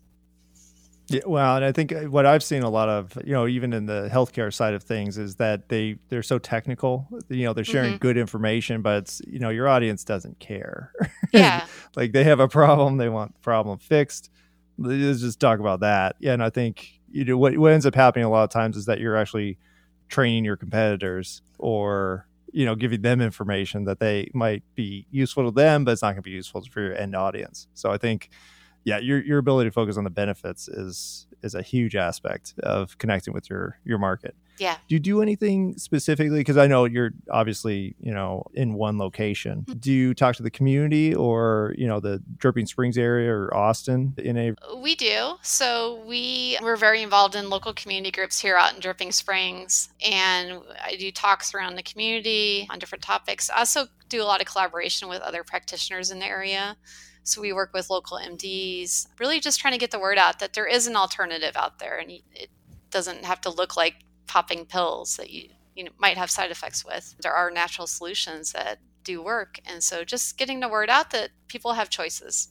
yeah, 1.07 1.21
well, 1.25 1.55
and 1.55 1.63
I 1.63 1.71
think 1.71 1.91
uh, 1.91 2.01
what 2.01 2.25
I've 2.25 2.43
seen 2.43 2.63
a 2.63 2.69
lot 2.69 2.89
of, 2.89 3.15
you 3.23 3.33
know, 3.33 3.47
even 3.47 3.73
in 3.73 3.85
the 3.85 4.09
healthcare 4.11 4.51
side 4.51 4.73
of 4.73 4.81
things, 4.81 5.17
is 5.17 5.35
that 5.35 5.69
they 5.69 5.97
they're 6.09 6.23
so 6.23 6.39
technical. 6.39 7.07
You 7.29 7.45
know, 7.45 7.53
they're 7.53 7.63
sharing 7.63 7.93
mm-hmm. 7.93 7.99
good 7.99 8.17
information, 8.17 8.81
but 8.81 8.97
it's 8.97 9.21
you 9.27 9.37
know 9.37 9.49
your 9.49 9.67
audience 9.67 10.03
doesn't 10.03 10.39
care. 10.39 10.91
Yeah, 11.33 11.65
like 11.97 12.13
they 12.13 12.23
have 12.23 12.39
a 12.39 12.47
problem, 12.47 12.95
they 12.95 13.09
want 13.09 13.33
the 13.33 13.41
problem 13.41 13.77
fixed. 13.77 14.29
Let's 14.77 15.19
just 15.19 15.39
talk 15.39 15.59
about 15.59 15.81
that. 15.81 16.15
Yeah, 16.19 16.31
and 16.31 16.41
I 16.41 16.49
think 16.49 17.01
you 17.11 17.25
know 17.25 17.37
what 17.37 17.57
what 17.57 17.73
ends 17.73 17.85
up 17.85 17.93
happening 17.93 18.23
a 18.23 18.29
lot 18.29 18.45
of 18.45 18.51
times 18.51 18.77
is 18.77 18.85
that 18.85 19.01
you're 19.01 19.17
actually 19.17 19.57
training 20.07 20.45
your 20.45 20.55
competitors 20.55 21.41
or 21.59 22.25
you 22.53 22.63
know 22.65 22.73
giving 22.73 23.01
them 23.01 23.19
information 23.19 23.83
that 23.85 23.99
they 23.99 24.29
might 24.33 24.63
be 24.75 25.07
useful 25.11 25.43
to 25.43 25.51
them, 25.51 25.83
but 25.83 25.91
it's 25.91 26.01
not 26.01 26.09
going 26.09 26.17
to 26.17 26.21
be 26.21 26.31
useful 26.31 26.63
for 26.71 26.79
your 26.79 26.95
end 26.95 27.15
audience. 27.15 27.67
So 27.73 27.91
I 27.91 27.97
think 27.97 28.29
yeah, 28.85 28.99
your 28.99 29.21
your 29.23 29.39
ability 29.39 29.69
to 29.69 29.73
focus 29.73 29.97
on 29.97 30.03
the 30.03 30.11
benefits 30.11 30.67
is 30.67 31.25
is 31.41 31.55
a 31.55 31.61
huge 31.61 31.95
aspect 31.95 32.53
of 32.59 32.97
connecting 32.99 33.33
with 33.33 33.49
your 33.49 33.79
your 33.83 33.97
market. 33.97 34.35
Yeah. 34.57 34.77
Do 34.87 34.95
you 34.95 34.99
do 34.99 35.21
anything 35.21 35.77
specifically? 35.77 36.39
Because 36.39 36.55
I 36.55 36.67
know 36.67 36.85
you're 36.85 37.11
obviously 37.31 37.95
you 37.99 38.13
know 38.13 38.43
in 38.53 38.75
one 38.75 38.99
location. 38.99 39.65
Mm-hmm. 39.67 39.79
Do 39.79 39.91
you 39.91 40.13
talk 40.13 40.35
to 40.35 40.43
the 40.43 40.51
community 40.51 41.15
or 41.15 41.73
you 41.77 41.87
know 41.87 41.99
the 41.99 42.21
Dripping 42.37 42.67
Springs 42.67 42.95
area 42.95 43.33
or 43.33 43.51
Austin 43.57 44.13
in 44.17 44.37
a? 44.37 44.53
We 44.77 44.93
do. 44.93 45.33
So 45.41 46.03
we 46.05 46.59
we're 46.61 46.77
very 46.77 47.01
involved 47.01 47.33
in 47.33 47.49
local 47.49 47.73
community 47.73 48.11
groups 48.11 48.39
here 48.39 48.55
out 48.55 48.75
in 48.75 48.79
Dripping 48.79 49.11
Springs, 49.11 49.89
and 49.99 50.61
I 50.83 50.95
do 50.95 51.11
talks 51.11 51.55
around 51.55 51.75
the 51.75 51.83
community 51.83 52.67
on 52.69 52.77
different 52.77 53.03
topics. 53.03 53.49
I 53.49 53.59
also 53.59 53.87
do 54.09 54.21
a 54.21 54.25
lot 54.25 54.41
of 54.41 54.47
collaboration 54.47 55.09
with 55.09 55.21
other 55.21 55.43
practitioners 55.43 56.11
in 56.11 56.19
the 56.19 56.27
area. 56.27 56.77
So 57.25 57.41
we 57.41 57.53
work 57.53 57.73
with 57.73 57.89
local 57.89 58.19
MDs, 58.19 59.07
really 59.19 59.39
just 59.39 59.59
trying 59.59 59.73
to 59.73 59.79
get 59.79 59.89
the 59.89 59.99
word 59.99 60.19
out 60.19 60.37
that 60.39 60.53
there 60.53 60.67
is 60.67 60.85
an 60.85 60.95
alternative 60.95 61.57
out 61.57 61.79
there 61.79 61.97
and 61.97 62.11
it 62.11 62.49
doesn't 62.91 63.25
have 63.25 63.41
to 63.41 63.49
look 63.49 63.75
like 63.75 63.95
popping 64.27 64.63
pills 64.65 65.17
that 65.17 65.31
you, 65.31 65.49
you 65.75 65.83
know, 65.83 65.91
might 65.97 66.17
have 66.17 66.29
side 66.29 66.51
effects 66.51 66.85
with. 66.85 67.15
There 67.21 67.33
are 67.33 67.49
natural 67.49 67.87
solutions 67.87 68.51
that 68.51 68.77
do 69.03 69.23
work. 69.23 69.59
And 69.65 69.81
so 69.83 70.03
just 70.03 70.37
getting 70.37 70.59
the 70.59 70.69
word 70.69 70.87
out 70.89 71.09
that 71.11 71.31
people 71.47 71.73
have 71.73 71.89
choices. 71.89 72.49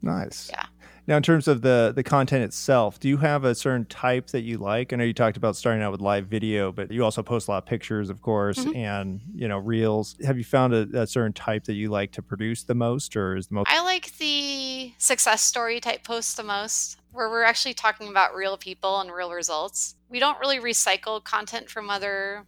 Nice. 0.00 0.48
Yeah. 0.48 0.66
Now, 1.06 1.18
in 1.18 1.22
terms 1.22 1.48
of 1.48 1.60
the 1.60 1.92
the 1.94 2.02
content 2.02 2.44
itself, 2.44 2.98
do 2.98 3.08
you 3.08 3.18
have 3.18 3.44
a 3.44 3.54
certain 3.54 3.84
type 3.84 4.28
that 4.28 4.40
you 4.40 4.56
like? 4.56 4.92
I 4.92 4.96
know 4.96 5.04
you 5.04 5.12
talked 5.12 5.36
about 5.36 5.54
starting 5.54 5.82
out 5.82 5.92
with 5.92 6.00
live 6.00 6.26
video, 6.28 6.72
but 6.72 6.90
you 6.90 7.04
also 7.04 7.22
post 7.22 7.46
a 7.46 7.50
lot 7.50 7.58
of 7.58 7.66
pictures, 7.66 8.08
of 8.08 8.22
course, 8.22 8.58
mm-hmm. 8.58 8.74
and 8.74 9.20
you 9.34 9.46
know 9.46 9.58
reels. 9.58 10.16
Have 10.24 10.38
you 10.38 10.44
found 10.44 10.72
a, 10.72 11.02
a, 11.02 11.06
certain 11.06 11.34
type 11.34 11.64
that 11.64 11.74
you 11.74 11.90
like 11.90 12.12
to 12.12 12.22
produce 12.22 12.62
the 12.62 12.74
most, 12.74 13.16
or 13.16 13.36
is 13.36 13.48
the 13.48 13.54
most? 13.54 13.68
I 13.68 13.82
like 13.82 14.16
the 14.16 14.92
success 14.96 15.42
story 15.42 15.78
type 15.78 16.04
posts 16.04 16.34
the 16.34 16.42
most, 16.42 16.98
where 17.12 17.28
we're 17.28 17.44
actually 17.44 17.74
talking 17.74 18.08
about 18.08 18.34
real 18.34 18.56
people 18.56 19.00
and 19.00 19.12
real 19.12 19.32
results. 19.32 19.96
We 20.08 20.20
don't 20.20 20.38
really 20.40 20.58
recycle 20.58 21.22
content 21.22 21.68
from 21.68 21.90
other 21.90 22.46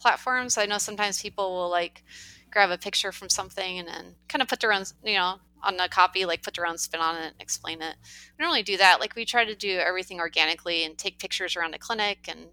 platforms. 0.00 0.56
I 0.56 0.64
know 0.64 0.78
sometimes 0.78 1.20
people 1.20 1.50
will 1.50 1.70
like 1.70 2.04
grab 2.50 2.70
a 2.70 2.78
picture 2.78 3.12
from 3.12 3.28
something 3.28 3.78
and 3.78 3.86
then 3.86 4.14
kind 4.28 4.40
of 4.40 4.48
put 4.48 4.60
their 4.60 4.72
own, 4.72 4.84
you 5.04 5.14
know, 5.14 5.40
on 5.62 5.76
the 5.76 5.88
copy, 5.90 6.24
like 6.24 6.42
put 6.42 6.54
their 6.54 6.66
own 6.66 6.78
spin 6.78 7.00
on 7.00 7.16
it 7.16 7.32
and 7.32 7.40
explain 7.40 7.82
it. 7.82 7.96
We 8.36 8.42
don't 8.42 8.50
really 8.50 8.62
do 8.62 8.76
that. 8.76 9.00
Like 9.00 9.14
we 9.14 9.24
try 9.24 9.44
to 9.44 9.54
do 9.54 9.78
everything 9.78 10.20
organically 10.20 10.84
and 10.84 10.96
take 10.96 11.18
pictures 11.18 11.56
around 11.56 11.72
the 11.72 11.78
clinic 11.78 12.26
and, 12.28 12.46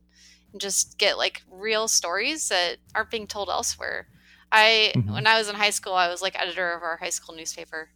and 0.52 0.62
just 0.62 0.98
get 0.98 1.18
like 1.18 1.44
real 1.50 1.88
stories 1.88 2.50
that 2.50 2.78
aren't 2.94 3.12
being 3.12 3.28
told 3.28 3.50
elsewhere. 3.50 4.08
I 4.52 4.94
mm-hmm. 4.96 5.14
when 5.14 5.28
I 5.28 5.38
was 5.38 5.50
in 5.50 5.56
high 5.56 5.72
school, 5.72 5.94
I 5.94 6.10
was 6.10 6.22
like 6.22 6.40
editor 6.40 6.74
of 6.74 6.84
our 6.84 6.98
high 6.98 7.10
school 7.10 7.36
newspaper, 7.36 7.90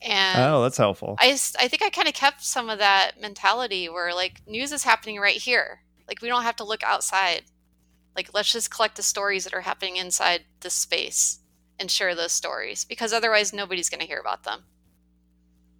and 0.00 0.40
oh, 0.40 0.62
that's 0.62 0.76
helpful. 0.76 1.16
I 1.18 1.32
I 1.58 1.68
think 1.68 1.82
I 1.82 1.90
kind 1.90 2.08
of 2.08 2.14
kept 2.14 2.42
some 2.42 2.70
of 2.70 2.78
that 2.78 3.20
mentality 3.20 3.88
where 3.88 4.14
like 4.14 4.40
news 4.46 4.72
is 4.72 4.84
happening 4.84 5.18
right 5.18 5.36
here. 5.36 5.80
Like 6.06 6.22
we 6.22 6.28
don't 6.28 6.44
have 6.44 6.56
to 6.56 6.64
look 6.64 6.82
outside. 6.82 7.42
Like 8.16 8.30
let's 8.32 8.52
just 8.52 8.70
collect 8.70 8.96
the 8.96 9.02
stories 9.02 9.44
that 9.44 9.54
are 9.54 9.60
happening 9.60 9.96
inside 9.96 10.44
this 10.60 10.74
space 10.74 11.40
and 11.80 11.90
share 11.90 12.14
those 12.14 12.32
stories 12.32 12.84
because 12.84 13.12
otherwise 13.12 13.52
nobody's 13.52 13.88
going 13.88 14.00
to 14.00 14.06
hear 14.06 14.20
about 14.20 14.44
them. 14.44 14.64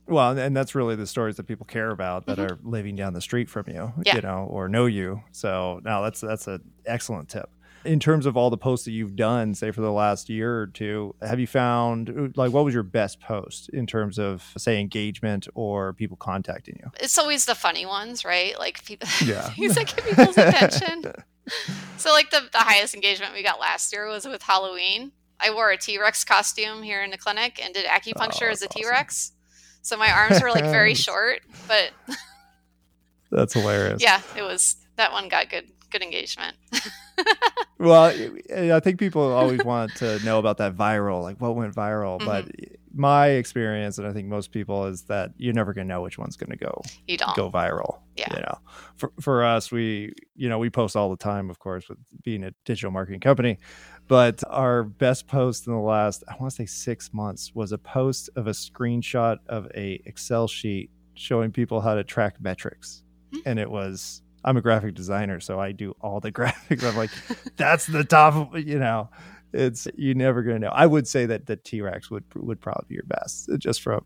Well, 0.08 0.38
and 0.38 0.56
that's 0.56 0.74
really 0.74 0.96
the 0.96 1.06
stories 1.06 1.36
that 1.36 1.44
people 1.44 1.66
care 1.66 1.90
about 1.90 2.26
that 2.26 2.38
mm-hmm. 2.38 2.54
are 2.54 2.58
living 2.62 2.96
down 2.96 3.12
the 3.12 3.20
street 3.20 3.50
from 3.50 3.64
you, 3.68 3.92
yeah. 4.04 4.16
you 4.16 4.22
know, 4.22 4.48
or 4.50 4.68
know 4.68 4.86
you. 4.86 5.22
So 5.32 5.80
now 5.84 6.00
that's 6.00 6.20
that's 6.20 6.46
an 6.46 6.62
excellent 6.86 7.28
tip. 7.28 7.50
In 7.84 8.00
terms 8.00 8.26
of 8.26 8.36
all 8.36 8.50
the 8.50 8.58
posts 8.58 8.86
that 8.86 8.90
you've 8.90 9.14
done, 9.14 9.54
say 9.54 9.70
for 9.70 9.82
the 9.82 9.92
last 9.92 10.28
year 10.28 10.62
or 10.62 10.66
two, 10.66 11.14
have 11.22 11.38
you 11.38 11.46
found 11.46 12.34
like 12.36 12.52
what 12.52 12.64
was 12.64 12.74
your 12.74 12.82
best 12.82 13.20
post 13.20 13.68
in 13.68 13.86
terms 13.86 14.18
of 14.18 14.52
say 14.56 14.80
engagement 14.80 15.46
or 15.54 15.92
people 15.92 16.16
contacting 16.16 16.80
you? 16.82 16.90
It's 17.00 17.18
always 17.18 17.44
the 17.44 17.54
funny 17.54 17.86
ones, 17.86 18.24
right? 18.24 18.58
Like 18.58 18.84
people, 18.84 19.08
yeah, 19.24 19.50
things 19.50 19.74
that 19.74 19.94
get 19.94 20.04
people's 20.06 20.38
attention. 20.38 21.12
so 21.98 22.12
like 22.12 22.30
the 22.30 22.48
the 22.50 22.58
highest 22.58 22.94
engagement 22.94 23.34
we 23.34 23.42
got 23.42 23.60
last 23.60 23.92
year 23.92 24.08
was 24.08 24.26
with 24.26 24.42
Halloween 24.42 25.12
I 25.40 25.52
wore 25.52 25.70
a 25.70 25.76
T 25.76 25.98
Rex 25.98 26.24
costume 26.24 26.82
here 26.82 27.02
in 27.02 27.10
the 27.10 27.18
clinic 27.18 27.60
and 27.62 27.74
did 27.74 27.86
acupuncture 27.86 28.48
oh, 28.48 28.52
as 28.52 28.62
a 28.62 28.68
T 28.68 28.84
Rex. 28.86 29.32
Awesome. 29.32 29.34
So 29.82 29.96
my 29.96 30.10
arms 30.10 30.42
were 30.42 30.50
like 30.50 30.64
very 30.64 30.94
short, 31.06 31.40
but 31.66 31.90
that's 33.30 33.54
hilarious. 33.54 34.02
Yeah, 34.02 34.20
it 34.36 34.42
was 34.42 34.76
that 34.96 35.12
one 35.12 35.28
got 35.28 35.48
good 35.50 35.70
good 35.90 36.02
engagement. 36.02 36.56
well, 37.78 38.12
I 38.52 38.80
think 38.80 38.98
people 38.98 39.22
always 39.32 39.64
want 39.64 39.94
to 39.96 40.22
know 40.24 40.38
about 40.38 40.58
that 40.58 40.74
viral, 40.76 41.22
like 41.22 41.40
what 41.40 41.56
went 41.56 41.74
viral. 41.74 42.18
Mm-hmm. 42.20 42.26
But 42.26 42.77
my 42.98 43.28
experience, 43.28 43.98
and 43.98 44.06
I 44.06 44.12
think 44.12 44.28
most 44.28 44.52
people, 44.52 44.86
is 44.86 45.02
that 45.02 45.30
you're 45.36 45.54
never 45.54 45.72
going 45.72 45.86
to 45.86 45.94
know 45.94 46.02
which 46.02 46.18
one's 46.18 46.36
going 46.36 46.50
to 46.50 46.56
go 46.56 46.82
you 47.06 47.16
don't. 47.16 47.34
go 47.36 47.50
viral. 47.50 48.00
Yeah. 48.16 48.34
You 48.34 48.40
know, 48.40 48.58
for 48.96 49.12
for 49.20 49.44
us, 49.44 49.70
we 49.70 50.12
you 50.34 50.48
know 50.48 50.58
we 50.58 50.70
post 50.70 50.96
all 50.96 51.10
the 51.10 51.16
time, 51.16 51.50
of 51.50 51.58
course, 51.58 51.88
with 51.88 51.98
being 52.22 52.44
a 52.44 52.52
digital 52.64 52.90
marketing 52.90 53.20
company. 53.20 53.58
But 54.08 54.42
our 54.48 54.84
best 54.84 55.26
post 55.26 55.66
in 55.66 55.72
the 55.72 55.78
last, 55.78 56.24
I 56.28 56.34
want 56.40 56.50
to 56.50 56.56
say 56.56 56.66
six 56.66 57.12
months, 57.12 57.54
was 57.54 57.72
a 57.72 57.78
post 57.78 58.30
of 58.36 58.46
a 58.46 58.52
screenshot 58.52 59.38
of 59.48 59.68
a 59.74 60.00
Excel 60.04 60.48
sheet 60.48 60.90
showing 61.14 61.52
people 61.52 61.80
how 61.80 61.94
to 61.94 62.04
track 62.04 62.40
metrics, 62.40 63.04
mm-hmm. 63.32 63.48
and 63.48 63.58
it 63.58 63.70
was 63.70 64.22
I'm 64.44 64.56
a 64.56 64.62
graphic 64.62 64.94
designer, 64.94 65.40
so 65.40 65.60
I 65.60 65.72
do 65.72 65.94
all 66.00 66.20
the 66.20 66.32
graphics. 66.38 66.84
I'm 66.84 66.96
like, 66.96 67.10
that's 67.56 67.86
the 67.86 68.04
top, 68.04 68.54
of, 68.54 68.66
you 68.66 68.78
know. 68.78 69.10
It's 69.52 69.88
you're 69.96 70.14
never 70.14 70.42
gonna 70.42 70.58
know. 70.58 70.72
I 70.72 70.86
would 70.86 71.08
say 71.08 71.26
that 71.26 71.46
the 71.46 71.56
T 71.56 71.80
Rex 71.80 72.10
would 72.10 72.24
would 72.34 72.60
probably 72.60 72.86
be 72.88 72.94
your 72.94 73.04
best, 73.04 73.50
just 73.58 73.82
from 73.82 74.04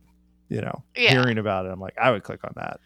you 0.48 0.60
know 0.60 0.82
yeah. 0.96 1.10
hearing 1.10 1.38
about 1.38 1.66
it. 1.66 1.70
I'm 1.70 1.80
like, 1.80 1.96
I 2.00 2.10
would 2.10 2.22
click 2.22 2.40
on 2.44 2.52
that. 2.56 2.80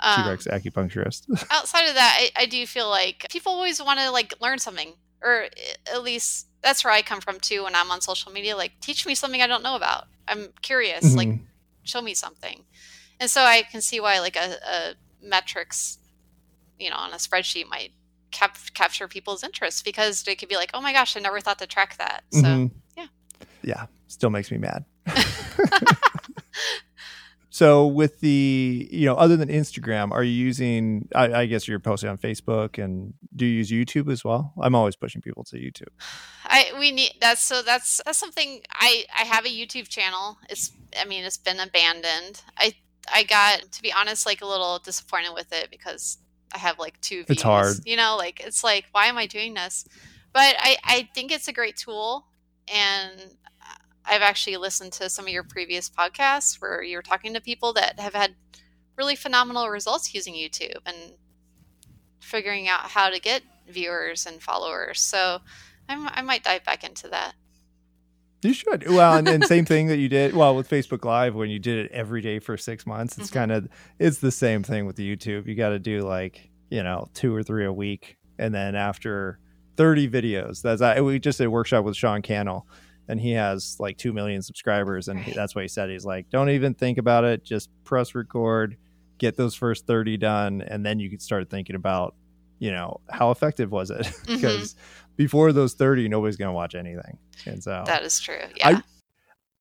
Um, 0.00 0.24
T 0.24 0.30
Rex 0.30 0.46
acupuncturist. 0.46 1.46
outside 1.50 1.86
of 1.88 1.94
that, 1.94 2.18
I, 2.20 2.42
I 2.42 2.46
do 2.46 2.66
feel 2.66 2.88
like 2.88 3.26
people 3.30 3.52
always 3.52 3.82
want 3.82 4.00
to 4.00 4.10
like 4.10 4.34
learn 4.40 4.58
something, 4.58 4.94
or 5.22 5.46
at 5.92 6.02
least 6.02 6.48
that's 6.62 6.84
where 6.84 6.92
I 6.92 7.02
come 7.02 7.20
from 7.20 7.38
too. 7.40 7.64
When 7.64 7.74
I'm 7.74 7.90
on 7.90 8.00
social 8.00 8.32
media, 8.32 8.56
like 8.56 8.72
teach 8.80 9.06
me 9.06 9.14
something 9.14 9.42
I 9.42 9.46
don't 9.46 9.62
know 9.62 9.76
about. 9.76 10.06
I'm 10.26 10.48
curious. 10.62 11.04
Mm-hmm. 11.04 11.16
Like 11.16 11.38
show 11.82 12.00
me 12.00 12.14
something, 12.14 12.64
and 13.20 13.28
so 13.28 13.42
I 13.42 13.62
can 13.62 13.82
see 13.82 14.00
why 14.00 14.20
like 14.20 14.36
a, 14.36 14.56
a 14.66 14.94
metrics 15.22 15.98
you 16.78 16.90
know 16.90 16.96
on 16.96 17.12
a 17.12 17.16
spreadsheet 17.16 17.68
might 17.68 17.92
cap- 18.32 18.58
capture 18.74 19.06
people's 19.06 19.44
interest 19.44 19.84
because 19.84 20.22
they 20.24 20.34
could 20.34 20.48
be 20.48 20.56
like 20.56 20.70
oh 20.74 20.80
my 20.80 20.92
gosh 20.92 21.16
i 21.16 21.20
never 21.20 21.40
thought 21.40 21.58
to 21.58 21.66
track 21.66 21.96
that. 21.98 22.24
So 22.30 22.42
mm-hmm. 22.42 22.66
yeah. 22.96 23.06
Yeah 23.62 23.86
still 24.12 24.30
makes 24.30 24.50
me 24.50 24.58
mad. 24.58 24.84
So 27.54 27.86
with 27.86 28.20
the 28.20 28.88
you 28.90 29.04
know 29.04 29.14
other 29.14 29.36
than 29.36 29.50
instagram 29.50 30.10
are 30.10 30.24
you 30.24 30.32
using 30.32 31.06
I, 31.14 31.40
I, 31.40 31.46
guess 31.46 31.68
you're 31.68 31.78
posting 31.78 32.08
on 32.08 32.16
facebook 32.16 32.82
and 32.82 33.12
do 33.36 33.44
you 33.44 33.58
use 33.58 33.70
youtube 33.70 34.10
as 34.10 34.24
well? 34.24 34.54
I'm 34.58 34.74
always 34.74 34.96
pushing 34.96 35.20
people 35.20 35.44
to 35.44 35.56
youtube. 35.56 35.92
I 36.46 36.72
we 36.78 36.92
need 36.92 37.12
that's 37.20 37.42
so 37.42 37.60
that's 37.60 38.00
that's 38.06 38.18
something 38.18 38.62
i 38.72 39.04
i 39.14 39.24
have 39.24 39.44
a 39.44 39.50
youtube 39.50 39.86
channel. 39.88 40.38
It's 40.48 40.72
i 40.98 41.04
mean 41.04 41.24
it's 41.24 41.36
been 41.36 41.60
abandoned. 41.60 42.40
I 42.56 42.72
i 43.12 43.22
got 43.22 43.70
to 43.70 43.82
be 43.82 43.92
honest 43.92 44.24
like 44.24 44.40
a 44.40 44.46
little 44.46 44.78
disappointed 44.78 45.34
with 45.34 45.52
it 45.52 45.70
because 45.70 46.16
I 46.52 46.58
have 46.58 46.78
like 46.78 47.00
two 47.00 47.24
views. 47.24 47.30
It's 47.30 47.42
hard. 47.42 47.76
You 47.84 47.96
know, 47.96 48.16
like 48.16 48.40
it's 48.40 48.62
like, 48.62 48.86
why 48.92 49.06
am 49.06 49.18
I 49.18 49.26
doing 49.26 49.54
this? 49.54 49.84
But 50.32 50.56
I, 50.58 50.76
I 50.84 51.08
think 51.14 51.32
it's 51.32 51.48
a 51.48 51.52
great 51.52 51.76
tool. 51.76 52.26
And 52.72 53.36
I've 54.04 54.22
actually 54.22 54.56
listened 54.56 54.92
to 54.94 55.08
some 55.08 55.26
of 55.26 55.32
your 55.32 55.44
previous 55.44 55.88
podcasts 55.88 56.60
where 56.60 56.82
you're 56.82 57.02
talking 57.02 57.34
to 57.34 57.40
people 57.40 57.72
that 57.74 58.00
have 58.00 58.14
had 58.14 58.34
really 58.96 59.16
phenomenal 59.16 59.68
results 59.68 60.14
using 60.14 60.34
YouTube 60.34 60.80
and 60.86 60.96
figuring 62.20 62.68
out 62.68 62.80
how 62.80 63.10
to 63.10 63.20
get 63.20 63.42
viewers 63.68 64.26
and 64.26 64.42
followers. 64.42 65.00
So 65.00 65.40
I'm, 65.88 66.08
I 66.12 66.22
might 66.22 66.44
dive 66.44 66.64
back 66.64 66.84
into 66.84 67.08
that. 67.08 67.34
You 68.42 68.52
should. 68.52 68.88
Well, 68.88 69.16
and, 69.18 69.28
and 69.28 69.44
same 69.44 69.64
thing 69.64 69.86
that 69.86 69.98
you 69.98 70.08
did. 70.08 70.34
Well, 70.34 70.56
with 70.56 70.68
Facebook 70.68 71.04
Live, 71.04 71.34
when 71.34 71.48
you 71.48 71.58
did 71.60 71.86
it 71.86 71.92
every 71.92 72.20
day 72.20 72.38
for 72.40 72.56
six 72.56 72.86
months, 72.86 73.16
it's 73.18 73.30
Mhm. 73.30 73.34
kind 73.34 73.52
of 73.52 73.68
it's 74.00 74.18
the 74.18 74.32
same 74.32 74.62
thing 74.64 74.84
with 74.86 74.96
YouTube. 74.96 75.46
You 75.46 75.54
got 75.54 75.68
to 75.70 75.78
do 75.78 76.00
like 76.00 76.50
you 76.70 76.82
know 76.82 77.08
two 77.14 77.34
or 77.34 77.42
three 77.42 77.64
a 77.64 77.72
week, 77.72 78.16
and 78.38 78.52
then 78.54 78.74
after 78.74 79.38
thirty 79.76 80.08
videos, 80.08 80.60
that's 80.62 80.82
I 80.82 81.00
we 81.00 81.18
just 81.20 81.38
did 81.38 81.46
a 81.46 81.50
workshop 81.50 81.84
with 81.84 81.96
Sean 81.96 82.20
Cannell, 82.20 82.66
and 83.08 83.20
he 83.20 83.30
has 83.32 83.76
like 83.78 83.96
two 83.96 84.12
million 84.12 84.42
subscribers, 84.42 85.06
and 85.06 85.20
Right. 85.20 85.34
that's 85.36 85.54
what 85.54 85.62
he 85.62 85.68
said. 85.68 85.88
He's 85.90 86.04
like, 86.04 86.28
don't 86.30 86.50
even 86.50 86.74
think 86.74 86.98
about 86.98 87.22
it, 87.24 87.44
just 87.44 87.70
press 87.84 88.12
record, 88.14 88.76
get 89.18 89.36
those 89.36 89.54
first 89.54 89.86
thirty 89.86 90.16
done, 90.16 90.62
and 90.62 90.84
then 90.84 90.98
you 90.98 91.08
can 91.10 91.20
start 91.20 91.48
thinking 91.48 91.76
about 91.76 92.16
you 92.62 92.70
know 92.70 93.00
how 93.10 93.30
effective 93.32 93.70
was 93.72 93.90
it 93.90 94.06
Mm-hmm. 94.06 94.34
because 94.34 94.76
before 95.16 95.52
those 95.52 95.74
30 95.74 96.08
nobody's 96.08 96.36
going 96.36 96.48
to 96.48 96.54
watch 96.54 96.74
anything 96.74 97.18
and 97.44 97.62
so 97.62 97.82
That 97.86 98.02
is 98.04 98.20
true. 98.20 98.38
Yeah. 98.56 98.80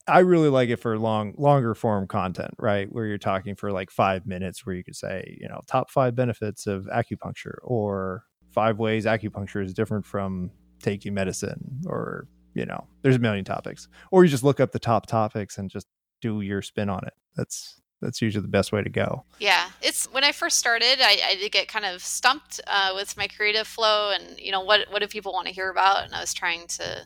I 0.07 0.19
really 0.19 0.49
like 0.49 0.69
it 0.69 0.77
for 0.77 0.97
long, 0.97 1.33
longer 1.37 1.75
form 1.75 2.07
content, 2.07 2.53
right? 2.57 2.91
Where 2.91 3.05
you're 3.05 3.17
talking 3.19 3.55
for 3.55 3.71
like 3.71 3.91
five 3.91 4.25
minutes, 4.25 4.65
where 4.65 4.75
you 4.75 4.83
could 4.83 4.95
say, 4.95 5.37
you 5.39 5.47
know, 5.47 5.61
top 5.67 5.91
five 5.91 6.15
benefits 6.15 6.65
of 6.67 6.85
acupuncture, 6.85 7.57
or 7.63 8.25
five 8.49 8.79
ways 8.79 9.05
acupuncture 9.05 9.63
is 9.63 9.73
different 9.73 10.05
from 10.05 10.49
taking 10.81 11.13
medicine, 11.13 11.81
or 11.85 12.27
you 12.55 12.65
know, 12.65 12.87
there's 13.03 13.15
a 13.15 13.19
million 13.19 13.45
topics. 13.45 13.87
Or 14.11 14.23
you 14.25 14.29
just 14.29 14.43
look 14.43 14.59
up 14.59 14.71
the 14.71 14.79
top 14.79 15.05
topics 15.05 15.57
and 15.59 15.69
just 15.69 15.87
do 16.19 16.41
your 16.41 16.61
spin 16.63 16.89
on 16.89 17.05
it. 17.05 17.13
That's 17.35 17.79
that's 18.01 18.21
usually 18.21 18.41
the 18.41 18.47
best 18.47 18.71
way 18.71 18.81
to 18.81 18.89
go. 18.89 19.23
Yeah, 19.39 19.69
it's 19.81 20.05
when 20.11 20.23
I 20.23 20.31
first 20.31 20.57
started, 20.57 20.99
I, 20.99 21.17
I 21.29 21.35
did 21.35 21.51
get 21.51 21.67
kind 21.67 21.85
of 21.85 22.03
stumped 22.03 22.59
uh, 22.67 22.91
with 22.95 23.15
my 23.17 23.27
creative 23.27 23.67
flow, 23.67 24.11
and 24.11 24.39
you 24.39 24.51
know 24.51 24.61
what 24.61 24.87
what 24.91 25.01
do 25.01 25.07
people 25.07 25.31
want 25.33 25.47
to 25.47 25.53
hear 25.53 25.69
about? 25.69 26.03
And 26.03 26.13
I 26.13 26.19
was 26.19 26.33
trying 26.33 26.67
to 26.67 27.05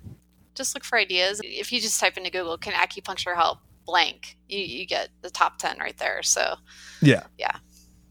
just 0.55 0.73
look 0.73 0.83
for 0.83 0.97
ideas. 0.97 1.41
If 1.43 1.71
you 1.71 1.81
just 1.81 1.99
type 1.99 2.17
into 2.17 2.31
Google, 2.31 2.57
"Can 2.57 2.73
acupuncture 2.73 3.35
help?" 3.35 3.59
blank, 3.85 4.35
you, 4.49 4.59
you 4.59 4.85
get 4.87 5.09
the 5.21 5.29
top 5.29 5.59
ten 5.59 5.77
right 5.77 5.95
there. 5.97 6.23
So 6.23 6.55
Yeah. 7.01 7.23
Yeah. 7.37 7.57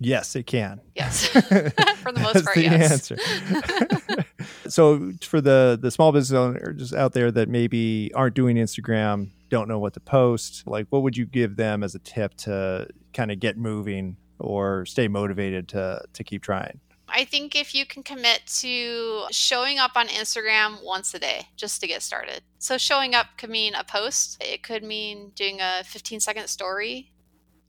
Yes, 0.00 0.36
it 0.36 0.46
can. 0.46 0.80
yes, 0.94 1.26
for 1.28 2.12
the 2.12 2.20
most 2.20 2.34
That's 2.34 2.44
part, 2.44 2.56
the 2.56 2.62
yes. 2.62 3.10
answer. 3.10 4.26
so 4.68 5.12
for 5.22 5.40
the 5.40 5.78
the 5.80 5.90
small 5.90 6.12
business 6.12 6.36
owners 6.36 6.92
out 6.92 7.12
there 7.12 7.30
that 7.30 7.48
maybe 7.48 8.12
aren't 8.14 8.34
doing 8.34 8.56
Instagram, 8.56 9.30
don't 9.54 9.68
know 9.68 9.78
what 9.78 9.94
to 9.94 10.00
post, 10.00 10.66
like 10.66 10.88
what 10.90 11.04
would 11.04 11.16
you 11.16 11.26
give 11.26 11.54
them 11.54 11.84
as 11.84 11.94
a 11.94 12.00
tip 12.00 12.34
to 12.38 12.88
kind 13.12 13.30
of 13.30 13.38
get 13.38 13.56
moving 13.56 14.16
or 14.40 14.84
stay 14.84 15.06
motivated 15.06 15.68
to 15.68 16.04
to 16.12 16.24
keep 16.24 16.42
trying? 16.42 16.80
I 17.08 17.24
think 17.24 17.54
if 17.54 17.72
you 17.72 17.86
can 17.86 18.02
commit 18.02 18.40
to 18.60 19.26
showing 19.30 19.78
up 19.78 19.92
on 19.94 20.08
Instagram 20.08 20.82
once 20.82 21.14
a 21.14 21.20
day 21.20 21.46
just 21.54 21.80
to 21.80 21.86
get 21.86 22.02
started. 22.02 22.42
So, 22.58 22.76
showing 22.78 23.14
up 23.14 23.26
could 23.38 23.50
mean 23.50 23.74
a 23.76 23.84
post, 23.84 24.42
it 24.42 24.64
could 24.64 24.82
mean 24.82 25.30
doing 25.36 25.60
a 25.60 25.84
15 25.84 26.18
second 26.18 26.48
story. 26.48 27.12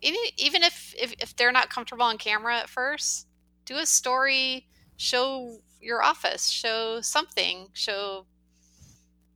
Even, 0.02 0.20
even 0.38 0.64
if, 0.64 0.96
if, 1.00 1.14
if 1.20 1.36
they're 1.36 1.52
not 1.52 1.70
comfortable 1.70 2.06
on 2.06 2.18
camera 2.18 2.58
at 2.58 2.70
first, 2.70 3.28
do 3.66 3.78
a 3.78 3.86
story, 3.86 4.68
show 4.98 5.60
your 5.80 6.04
office, 6.04 6.50
show 6.50 7.02
something, 7.02 7.68
show 7.74 8.26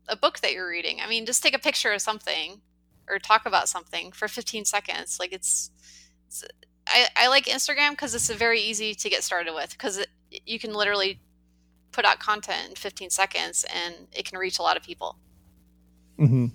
a 0.10 0.16
book 0.16 0.39
that 0.39 0.54
you're 0.54 0.68
reading. 0.68 1.00
I 1.01 1.08
mean, 1.08 1.25
just 1.25 1.44
take 1.44 1.56
a 1.56 1.60
picture 1.60 1.92
of 1.92 2.01
something 2.01 2.62
or 3.08 3.20
talk 3.20 3.46
about 3.46 3.70
something 3.70 4.12
for 4.12 4.28
15 4.28 4.66
seconds. 4.66 5.18
Like, 5.20 5.32
it's, 5.34 5.72
it's 6.28 6.44
I, 6.88 7.08
I 7.16 7.28
like 7.28 7.46
Instagram 7.46 7.92
because 7.92 8.16
it's 8.16 8.30
very 8.30 8.60
easy 8.60 8.94
to 8.96 9.10
get 9.10 9.24
started 9.24 9.54
with 9.54 9.72
because 9.72 10.06
you 10.46 10.60
can 10.60 10.74
literally 10.74 11.20
put 11.92 12.06
out 12.06 12.20
content 12.20 12.70
in 12.70 12.75
15 12.75 13.10
seconds 13.10 13.66
and 13.74 14.08
it 14.12 14.25
can 14.25 14.38
reach 14.38 14.60
a 14.60 14.62
lot 14.62 14.78
of 14.78 14.84
people. 14.84 15.18
Mm-hmm. 16.20 16.48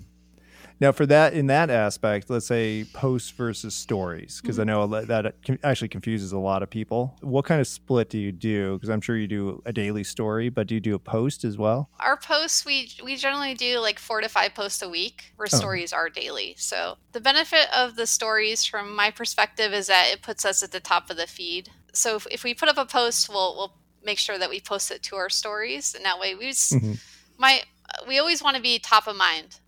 Now, 0.79 0.91
for 0.91 1.05
that 1.05 1.33
in 1.33 1.47
that 1.47 1.69
aspect, 1.69 2.29
let's 2.29 2.47
say 2.47 2.85
posts 2.93 3.29
versus 3.31 3.73
stories, 3.73 4.39
because 4.41 4.59
I 4.59 4.65
know 4.65 4.85
that 4.87 5.35
actually 5.63 5.87
confuses 5.87 6.31
a 6.33 6.37
lot 6.37 6.63
of 6.63 6.69
people. 6.69 7.15
What 7.21 7.45
kind 7.45 7.61
of 7.61 7.67
split 7.67 8.09
do 8.09 8.17
you 8.17 8.31
do? 8.31 8.73
Because 8.73 8.89
I'm 8.89 8.99
sure 9.01 9.15
you 9.15 9.27
do 9.27 9.61
a 9.65 9.71
daily 9.71 10.03
story, 10.03 10.49
but 10.49 10.67
do 10.67 10.75
you 10.75 10.81
do 10.81 10.93
a 10.95 10.99
post 10.99 11.43
as 11.45 11.57
well? 11.57 11.89
Our 11.99 12.17
posts, 12.17 12.65
we 12.65 12.89
we 13.03 13.15
generally 13.15 13.53
do 13.53 13.79
like 13.79 13.99
four 13.99 14.19
to 14.21 14.27
five 14.27 14.53
posts 14.53 14.81
a 14.81 14.89
week, 14.89 15.31
where 15.37 15.47
Oh. 15.51 15.57
stories 15.57 15.93
are 15.93 16.09
daily. 16.09 16.55
So 16.57 16.97
the 17.13 17.21
benefit 17.21 17.67
of 17.75 17.95
the 17.95 18.05
stories, 18.07 18.65
from 18.65 18.95
my 18.95 19.11
perspective, 19.11 19.71
is 19.73 19.87
that 19.87 20.09
it 20.11 20.21
puts 20.21 20.43
us 20.43 20.61
at 20.61 20.71
the 20.71 20.79
top 20.81 21.09
of 21.09 21.15
the 21.17 21.27
feed. 21.27 21.69
So 21.93 22.17
if, 22.17 22.27
if 22.29 22.43
we 22.43 22.53
put 22.53 22.67
up 22.67 22.77
a 22.77 22.85
post, 22.85 23.29
we'll 23.29 23.55
we'll 23.55 23.73
make 24.03 24.19
sure 24.19 24.37
that 24.37 24.49
we 24.49 24.59
post 24.59 24.91
it 24.91 25.01
to 25.03 25.15
our 25.15 25.29
stories, 25.29 25.95
and 25.95 26.03
that 26.05 26.19
way 26.19 26.35
we 26.35 26.49
just 26.49 26.73
Mhm. 26.73 26.99
my 27.37 27.63
we 28.07 28.19
always 28.19 28.43
want 28.43 28.57
to 28.57 28.61
be 28.61 28.77
top 28.77 29.07
of 29.07 29.15
mind. 29.15 29.59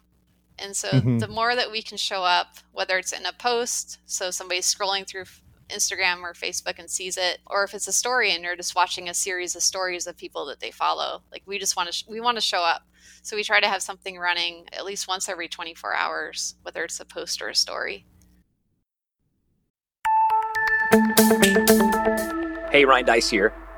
And 0.60 0.76
so 0.76 0.90
Mhm. 0.90 1.20
the 1.20 1.28
more 1.28 1.56
that 1.56 1.72
we 1.72 1.82
can 1.82 1.98
show 1.98 2.24
up, 2.24 2.58
whether 2.72 2.98
it's 2.98 3.12
in 3.12 3.26
a 3.26 3.34
post, 3.34 4.00
so 4.06 4.32
somebody's 4.32 4.74
scrolling 4.74 5.08
through 5.08 5.26
Instagram 5.70 6.22
or 6.22 6.34
Facebook 6.34 6.80
and 6.80 6.90
sees 6.90 7.18
it, 7.18 7.40
or 7.46 7.64
if 7.64 7.74
it's 7.74 7.88
a 7.88 7.94
story 7.94 8.32
and 8.34 8.44
you're 8.44 8.56
just 8.56 8.74
watching 8.76 9.10
a 9.10 9.14
series 9.14 9.56
of 9.56 9.62
stories 9.62 10.08
of 10.08 10.16
people 10.18 10.46
that 10.46 10.60
they 10.60 10.72
follow, 10.72 11.24
like 11.32 11.44
we 11.46 11.60
just 11.60 11.76
want 11.76 11.88
to 11.88 11.94
sh- 11.94 12.06
we 12.08 12.20
want 12.22 12.38
to 12.38 12.42
show 12.42 12.62
up. 12.64 12.84
So 13.22 13.36
we 13.36 13.44
try 13.44 13.60
to 13.60 13.68
have 13.68 13.84
something 13.84 14.18
running 14.18 14.68
at 14.72 14.86
least 14.86 15.08
once 15.08 15.28
every 15.28 15.48
24 15.50 15.94
hours, 15.94 16.56
whether 16.62 16.84
it's 16.86 17.00
a 17.00 17.06
post 17.06 17.42
or 17.42 17.50
a 17.50 17.56
story. 17.56 18.06
Hey, 22.72 22.86
Ryan 22.86 23.06
Deiss 23.06 23.30
here. 23.30 23.54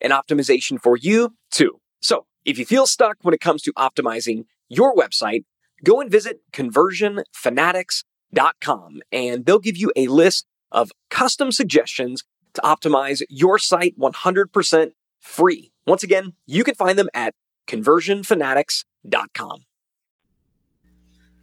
and 0.00 0.12
optimization 0.12 0.80
for 0.80 0.96
you 0.96 1.34
too. 1.50 1.80
So 2.00 2.26
if 2.44 2.56
you 2.58 2.64
feel 2.64 2.86
stuck 2.86 3.16
when 3.22 3.34
it 3.34 3.40
comes 3.40 3.62
to 3.62 3.72
optimizing 3.74 4.44
your 4.68 4.94
website, 4.94 5.44
go 5.84 6.00
and 6.00 6.10
visit 6.10 6.40
conversionfanatics.com 6.52 9.02
and 9.12 9.46
they'll 9.46 9.58
give 9.58 9.76
you 9.76 9.92
a 9.96 10.06
list 10.08 10.46
of 10.72 10.90
custom 11.10 11.52
suggestions 11.52 12.24
to 12.54 12.62
optimize 12.62 13.22
your 13.28 13.58
site 13.58 13.94
100% 13.98 14.92
free. 15.20 15.70
Once 15.86 16.02
again, 16.02 16.32
you 16.46 16.64
can 16.64 16.74
find 16.74 16.98
them 16.98 17.10
at 17.14 17.34
conversionfanatics.com. 17.68 19.60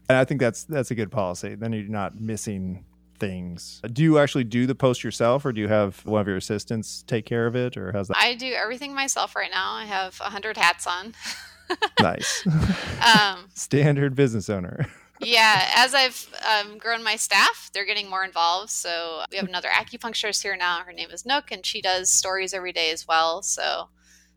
And 0.10 0.18
I 0.18 0.26
think 0.26 0.42
that's 0.42 0.66
that's 0.66 0.92
a 0.92 0.96
good 0.96 1.12
policy. 1.12 1.56
Then 1.56 1.72
you're 1.72 1.88
not 1.88 2.20
missing 2.20 2.84
things. 3.18 3.82
Do 3.92 4.04
you 4.04 4.20
actually 4.20 4.44
do 4.44 4.66
the 4.66 4.76
post 4.76 5.04
yourself, 5.04 5.46
or 5.46 5.52
do 5.52 5.62
you 5.62 5.68
have 5.68 6.06
one 6.06 6.22
of 6.22 6.28
your 6.28 6.38
assistants 6.38 7.04
take 7.08 7.26
care 7.26 7.48
of 7.48 7.56
it, 7.56 7.78
or 7.78 7.92
how's 7.92 8.08
that? 8.08 8.18
I 8.18 8.36
do 8.36 8.52
everything 8.54 8.94
myself 8.94 9.36
right 9.36 9.52
now. 9.52 9.74
I 9.74 9.86
have 9.86 10.18
100 10.20 10.58
hats 10.58 10.88
on. 10.88 11.14
nice. 12.02 12.46
Um, 12.46 13.50
Standard 13.54 14.16
business 14.16 14.50
owner. 14.50 14.88
yeah, 15.20 15.72
as 15.76 15.94
I've 15.94 16.28
um, 16.48 16.78
grown 16.78 17.04
my 17.04 17.16
staff, 17.16 17.70
they're 17.74 17.86
getting 17.86 18.10
more 18.10 18.24
involved. 18.24 18.70
So 18.70 19.24
we 19.32 19.38
have 19.38 19.48
another 19.48 19.70
acupuncturist 19.70 20.42
here 20.44 20.56
now. 20.56 20.82
Her 20.86 20.94
name 20.94 21.10
is 21.12 21.26
Nook, 21.26 21.52
and 21.52 21.66
she 21.66 21.82
does 21.82 22.10
stories 22.10 22.54
every 22.54 22.72
day 22.72 22.92
as 22.92 23.08
well. 23.08 23.42
So 23.42 23.90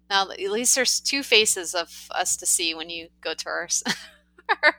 now 0.09 0.31
at 0.31 0.39
least 0.39 0.75
there's 0.75 1.01
two 1.01 1.23
faces 1.23 1.75
of 1.75 2.09
us 2.13 2.37
to 2.37 2.47
see 2.47 2.75
when 2.75 2.91
you 2.91 3.09
go 3.21 3.35
to 3.35 3.49
our. 3.49 3.69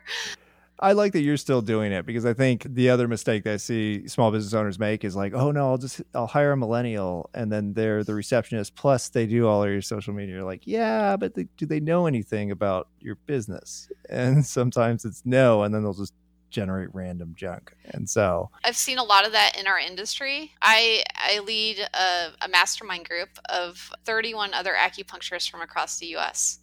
I 0.79 0.91
like 0.91 1.13
that 1.13 1.21
you're 1.21 1.37
still 1.37 1.61
doing 1.61 1.91
it 1.91 2.05
because 2.05 2.25
I 2.25 2.33
think 2.33 2.63
the 2.63 2.89
other 2.89 3.07
mistake 3.07 3.43
that 3.45 3.53
I 3.53 3.57
see 3.57 4.07
small 4.07 4.31
business 4.31 4.53
owners 4.53 4.77
make 4.77 5.03
is 5.03 5.15
like, 5.15 5.33
oh 5.33 5.51
no, 5.51 5.69
I'll 5.69 5.77
just 5.77 6.01
I'll 6.13 6.27
hire 6.27 6.51
a 6.51 6.57
millennial 6.57 7.29
and 7.33 7.51
then 7.51 7.73
they're 7.73 8.03
the 8.03 8.13
receptionist 8.13 8.75
plus 8.75 9.09
they 9.09 9.25
do 9.25 9.47
all 9.47 9.63
of 9.63 9.69
your 9.69 9.81
social 9.81 10.13
media. 10.13 10.35
You're 10.35 10.43
like, 10.43 10.61
yeah, 10.65 11.17
but 11.17 11.33
do 11.33 11.65
they 11.65 11.79
know 11.79 12.05
anything 12.05 12.51
about 12.51 12.89
your 12.99 13.15
business? 13.15 13.89
And 14.09 14.45
sometimes 14.57 15.03
it's 15.03 15.23
no, 15.25 15.63
and 15.63 15.73
then 15.73 15.83
they'll 15.83 15.93
just 15.93 16.13
generate 16.49 16.93
random 16.93 17.33
junk. 17.35 17.73
And 17.85 18.09
so 18.09 18.49
I've 18.63 18.77
seen 18.77 18.99
a 18.99 19.03
lot 19.03 19.25
of 19.25 19.31
that 19.31 19.57
in 19.59 19.67
our 19.67 19.79
industry. 19.79 20.51
I 20.61 21.03
I 21.15 21.39
lead 21.39 21.79
a, 21.79 22.45
a 22.45 22.47
mastermind 22.49 23.07
group 23.09 23.29
of 23.49 23.91
31 24.05 24.53
other 24.53 24.73
acupuncturists 24.77 25.49
from 25.49 25.61
across 25.61 25.97
the 25.97 26.07
U.S. 26.07 26.59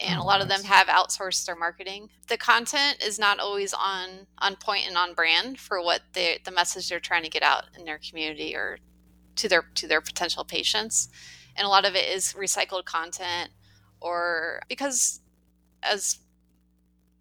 And 0.00 0.18
Oh, 0.18 0.22
a 0.22 0.24
lot 0.24 0.40
of 0.40 0.48
them 0.48 0.62
have 0.64 0.88
outsourced 0.88 1.44
their 1.46 1.56
marketing. 1.56 2.10
The 2.28 2.36
content 2.38 3.02
is 3.02 3.18
not 3.18 3.38
always 3.38 3.72
on 3.72 4.26
on 4.38 4.56
point 4.56 4.86
and 4.88 4.96
on 4.96 5.14
brand 5.14 5.60
for 5.60 5.82
what 5.82 6.02
they 6.12 6.38
the 6.44 6.50
message 6.50 6.88
they're 6.88 7.00
trying 7.00 7.22
to 7.24 7.30
get 7.30 7.42
out 7.42 7.64
in 7.78 7.84
their 7.84 7.98
community 7.98 8.54
or 8.56 8.78
to 9.36 9.48
their 9.48 9.62
to 9.74 9.86
their 9.86 10.00
potential 10.00 10.44
patients. 10.44 11.08
And 11.56 11.66
a 11.66 11.70
lot 11.70 11.84
of 11.84 11.94
it 11.94 12.08
is 12.08 12.32
recycled 12.34 12.84
content 12.86 13.50
or 14.00 14.62
because 14.68 15.20
as 15.82 16.18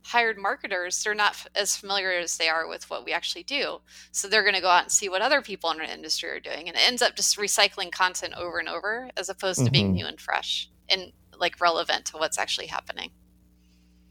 hired 0.04 0.38
marketers, 0.38 1.04
they're 1.04 1.14
not 1.14 1.32
f- 1.34 1.48
as 1.56 1.76
familiar 1.76 2.12
as 2.12 2.38
they 2.38 2.50
are 2.50 2.68
with 2.68 2.90
what 2.90 3.06
we 3.06 3.14
actually 3.14 3.44
do. 3.44 3.80
So 4.12 4.28
they're 4.28 4.42
going 4.44 4.56
to 4.56 4.62
go 4.62 4.68
out 4.70 4.84
and 4.84 4.92
see 4.92 5.10
what 5.10 5.22
other 5.22 5.42
people 5.42 5.70
in 5.72 5.80
our 5.80 5.86
industry 5.86 6.30
are 6.30 6.40
doing. 6.40 6.68
And 6.68 6.76
it 6.76 6.82
ends 6.88 7.02
up 7.04 7.16
just 7.16 7.38
recycling 7.38 7.92
content 7.92 8.34
over 8.36 8.58
and 8.58 8.68
over 8.68 9.10
as 9.16 9.30
opposed 9.30 9.64
to 9.66 9.72
being 9.72 9.92
Mhm. 9.92 9.94
new 9.94 10.06
and 10.08 10.20
fresh 10.20 10.70
and 10.90 11.14
like 11.42 11.60
relevant 11.60 12.06
to 12.06 12.18
what's 12.18 12.38
actually 12.38 12.68
happening. 12.68 13.10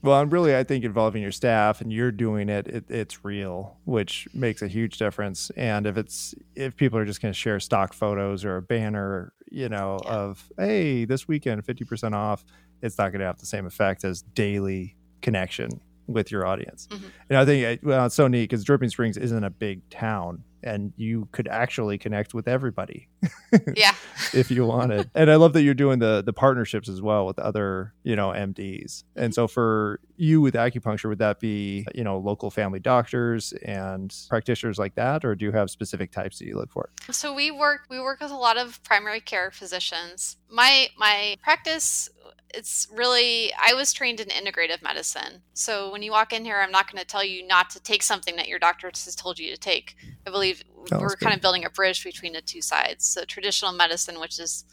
Well, 0.02 0.18
and 0.20 0.32
really, 0.32 0.56
I 0.56 0.64
think 0.64 0.82
involving 0.84 1.20
your 1.20 1.30
staff 1.32 1.82
and 1.82 1.92
you're 1.92 2.10
doing 2.10 2.48
it, 2.48 2.66
it, 2.66 2.84
it's 2.90 3.22
real, 3.22 3.76
which 3.84 4.26
makes 4.32 4.62
a 4.62 4.66
huge 4.68 4.96
difference. 4.96 5.50
And 5.58 5.86
if 5.86 5.98
it's 5.98 6.34
if 6.54 6.74
people 6.74 6.98
are 6.98 7.04
just 7.04 7.20
going 7.20 7.32
to 7.34 7.38
share 7.38 7.60
stock 7.60 7.92
photos 7.92 8.42
or 8.44 8.56
a 8.56 8.62
banner, 8.62 9.34
you 9.50 9.68
know, 9.68 10.00
Yeah. 10.04 10.10
of 10.10 10.50
hey, 10.58 11.04
this 11.04 11.28
weekend 11.28 11.64
fifty 11.66 11.84
percent 11.84 12.14
off, 12.14 12.44
it's 12.80 12.96
not 12.96 13.12
going 13.12 13.20
to 13.20 13.26
have 13.26 13.38
the 13.40 13.46
same 13.46 13.66
effect 13.66 14.02
as 14.04 14.22
daily 14.22 14.96
connection 15.20 15.68
with 16.06 16.30
your 16.32 16.46
audience. 16.46 16.88
Mhm. 16.90 17.02
And 17.28 17.38
I 17.38 17.44
think 17.44 17.80
well, 17.82 18.06
it's 18.06 18.14
so 18.14 18.26
neat 18.26 18.44
because 18.44 18.64
Dripping 18.64 18.88
Springs 18.88 19.18
isn't 19.18 19.44
a 19.44 19.50
big 19.50 19.86
town, 19.90 20.44
and 20.62 20.92
you 20.96 21.28
could 21.32 21.48
actually 21.48 21.98
connect 21.98 22.34
with 22.34 22.48
everybody 22.48 23.08
Yeah. 23.76 23.94
if 24.32 24.50
you 24.50 24.66
wanted. 24.66 25.10
And 25.14 25.30
I 25.30 25.36
love 25.36 25.52
that 25.54 25.62
you're 25.62 25.74
doing 25.74 25.98
the 25.98 26.22
the 26.22 26.32
partnerships 26.32 26.88
as 26.88 27.02
well 27.02 27.26
with 27.26 27.38
other, 27.38 27.94
you 28.02 28.16
know, 28.16 28.28
MDs. 28.28 29.04
And 29.16 29.34
so 29.34 29.44
mm-hmm. 29.44 29.52
for 29.52 30.00
you 30.16 30.40
with 30.40 30.54
acupuncture, 30.54 31.08
would 31.08 31.18
that 31.18 31.40
be, 31.40 31.86
you 31.94 32.04
know, 32.04 32.18
local 32.18 32.50
family 32.50 32.78
doctors 32.78 33.52
and 33.64 34.14
practitioners 34.28 34.78
like 34.78 34.94
that, 34.94 35.24
or 35.24 35.34
do 35.34 35.46
you 35.46 35.52
have 35.52 35.70
specific 35.70 36.12
types 36.12 36.38
that 36.38 36.46
you 36.46 36.56
look 36.56 36.70
for? 36.70 36.90
So 37.10 37.34
we 37.34 37.50
work 37.50 37.82
we 37.90 38.00
work 38.00 38.20
with 38.20 38.30
a 38.30 38.36
lot 38.36 38.56
of 38.56 38.82
primary 38.82 39.20
care 39.20 39.50
physicians. 39.50 40.36
My 40.50 40.88
my 40.96 41.36
practice 41.42 42.08
it's 42.52 42.88
really 42.92 43.52
I 43.54 43.74
was 43.74 43.92
trained 43.92 44.20
in 44.20 44.28
integrative 44.28 44.82
medicine. 44.82 45.42
So 45.54 45.92
when 45.92 46.02
you 46.02 46.10
walk 46.10 46.32
in 46.32 46.44
here 46.44 46.60
I'm 46.60 46.70
not 46.70 46.90
going 46.90 47.00
to 47.00 47.06
tell 47.06 47.24
you 47.24 47.46
not 47.46 47.70
to 47.70 47.80
take 47.80 48.02
something 48.02 48.36
that 48.36 48.48
your 48.48 48.58
doctor 48.58 48.88
has 48.88 49.14
told 49.14 49.38
you 49.38 49.50
to 49.50 49.56
take. 49.56 49.96
I 50.26 50.30
believe 50.30 50.62
Oh, 50.92 50.98
we're 50.98 51.10
kind 51.16 51.32
good. 51.32 51.34
of 51.34 51.40
building 51.42 51.64
a 51.64 51.70
bridge 51.70 52.02
between 52.02 52.32
the 52.32 52.40
two 52.40 52.62
sides. 52.62 53.06
So 53.06 53.24
traditional 53.24 53.72
medicine 53.72 54.18
which 54.18 54.38
has 54.38 54.64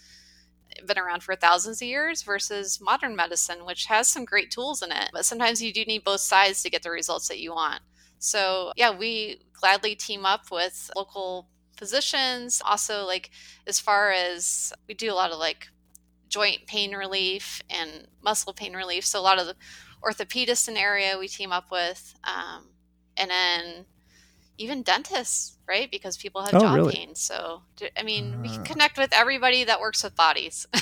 been 0.86 0.97
around 0.97 1.21
for 1.23 1.36
thousands 1.36 1.81
of 1.81 1.88
years 1.88 2.23
versus 2.23 2.79
modern 2.81 3.15
medicine 3.15 3.65
which 3.65 3.86
has 3.86 4.07
some 4.07 4.25
great 4.25 4.49
tools 4.51 4.81
in 4.81 4.91
it. 4.91 5.10
But 5.13 5.25
sometimes 5.25 5.62
you 5.62 5.73
do 5.73 5.83
need 5.86 6.03
both 6.03 6.21
sides 6.21 6.63
to 6.63 6.69
get 6.69 6.81
the 6.83 6.91
results 6.91 7.27
that 7.27 7.39
you 7.39 7.51
want. 7.53 7.81
So, 8.19 8.71
yeah, 8.75 8.95
we 8.95 9.41
gladly 9.53 9.95
team 9.95 10.25
up 10.25 10.49
with 10.51 10.89
local 10.95 11.49
physicians. 11.77 12.62
Also, 12.65 13.05
like, 13.05 13.29
as 13.67 13.79
far 13.79 14.12
as 14.12 14.73
we 14.88 14.93
do 14.95 15.12
a 15.12 15.13
lot 15.13 15.31
of 15.31 15.38
like 15.39 15.67
joint 16.29 16.65
pain 16.67 16.93
relief 16.95 17.62
and 17.69 18.07
muscle 18.23 18.53
pain 18.53 18.73
relief. 18.75 19.05
So, 19.05 19.19
a 19.19 19.21
lot 19.21 19.39
of 19.39 19.45
the 19.45 19.55
orthopedists 20.03 20.67
in 20.67 20.73
the 20.75 20.79
area 20.79 21.17
we 21.19 21.27
team 21.27 21.51
up 21.51 21.69
with. 21.71 22.15
Um, 22.23 22.69
and 23.17 23.29
then 23.29 23.86
even 24.58 24.82
dentists, 24.84 25.58
right? 25.67 25.89
Because 25.91 26.17
people 26.17 26.41
have 26.43 26.54
Oh, 26.56 26.60
jaw 26.60 26.74
really? 26.74 26.93
pain. 26.96 27.15
So, 27.15 27.62
I 27.98 28.04
mean, 28.04 28.41
we 28.41 28.50
Ah. 28.50 28.54
can 28.56 28.63
connect 28.63 28.98
with 28.98 29.13
everybody 29.13 29.63
that 29.63 29.80
works 29.80 30.04
with 30.04 30.15
bodies. 30.15 30.67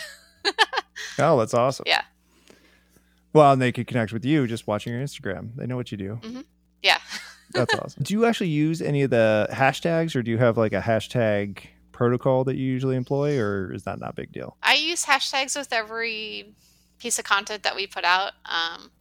Oh, 1.20 1.38
that's 1.40 1.54
awesome. 1.54 1.84
Yeah. 1.88 2.04
Well, 3.34 3.52
and 3.52 3.62
they 3.62 3.72
could 3.72 3.88
connect 3.88 4.14
with 4.14 4.24
you 4.24 4.48
just 4.48 4.66
watching 4.68 4.94
your 4.94 5.02
Instagram. 5.02 5.56
They 5.56 5.66
know 5.66 5.76
what 5.76 5.92
you 5.92 5.98
do. 5.98 6.20
yeah. 6.82 7.00
That's 7.52 7.74
awesome. 7.76 8.04
Do 8.04 8.14
you 8.14 8.26
actually 8.26 8.50
use 8.50 8.82
any 8.82 9.02
of 9.04 9.10
the 9.12 9.48
hashtags 9.52 10.16
or 10.16 10.22
do 10.24 10.32
you 10.32 10.38
have 10.38 10.58
like 10.58 10.74
a 10.74 10.82
hashtag 10.82 11.60
protocol 11.92 12.44
that 12.46 12.56
you 12.56 12.66
usually 12.66 12.96
employ 12.96 13.38
or 13.40 13.72
is 13.74 13.84
that 13.84 14.00
not 14.00 14.10
a 14.12 14.14
big 14.14 14.32
deal? 14.32 14.58
I 14.64 14.76
use 14.76 15.06
hashtags 15.06 15.56
with 15.58 15.72
every 15.72 16.54
piece 17.00 17.18
of 17.20 17.24
content 17.26 17.64
that 17.64 17.76
we 17.76 17.88
put 17.88 18.04
out. 18.04 18.34
Um, 18.46 18.92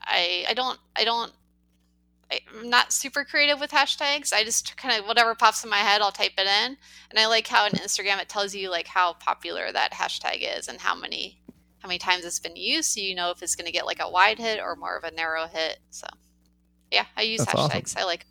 I 0.00 0.44
I 0.48 0.54
don't 0.54 0.78
I 0.96 1.04
don't 1.04 1.32
I'm 2.30 2.68
not 2.68 2.92
super 2.92 3.24
creative 3.24 3.58
with 3.58 3.70
hashtags. 3.70 4.32
I 4.32 4.44
just 4.44 4.76
kind 4.76 4.98
of 4.98 5.06
whatever 5.06 5.34
pops 5.34 5.64
in 5.64 5.70
my 5.70 5.78
head, 5.78 6.02
I'll 6.02 6.12
type 6.12 6.32
it 6.36 6.46
in. 6.46 6.76
And 7.10 7.18
I 7.18 7.26
like 7.26 7.46
how 7.46 7.66
in 7.66 7.72
Instagram 7.72 8.20
it 8.20 8.28
tells 8.28 8.54
you 8.54 8.70
like 8.70 8.86
how 8.86 9.14
popular 9.14 9.72
that 9.72 9.92
hashtag 9.92 10.58
is 10.58 10.68
and 10.68 10.78
how 10.78 10.94
many 10.94 11.40
how 11.78 11.88
many 11.88 11.98
times 11.98 12.24
it's 12.24 12.40
been 12.40 12.56
used, 12.56 12.90
so 12.92 13.00
you 13.00 13.14
know 13.14 13.30
if 13.30 13.40
it's 13.42 13.54
going 13.54 13.66
to 13.66 13.72
get 13.72 13.86
like 13.86 14.00
a 14.02 14.10
wide 14.10 14.38
hit 14.38 14.60
or 14.60 14.74
more 14.74 14.96
of 14.96 15.04
a 15.04 15.12
narrow 15.12 15.46
hit. 15.46 15.78
So 15.90 16.06
yeah, 16.90 17.04
I 17.16 17.22
use 17.22 17.38
That's 17.40 17.54
awesome. 17.54 17.80
hashtags. 17.80 17.96
I 17.96 18.04
like. 18.04 18.26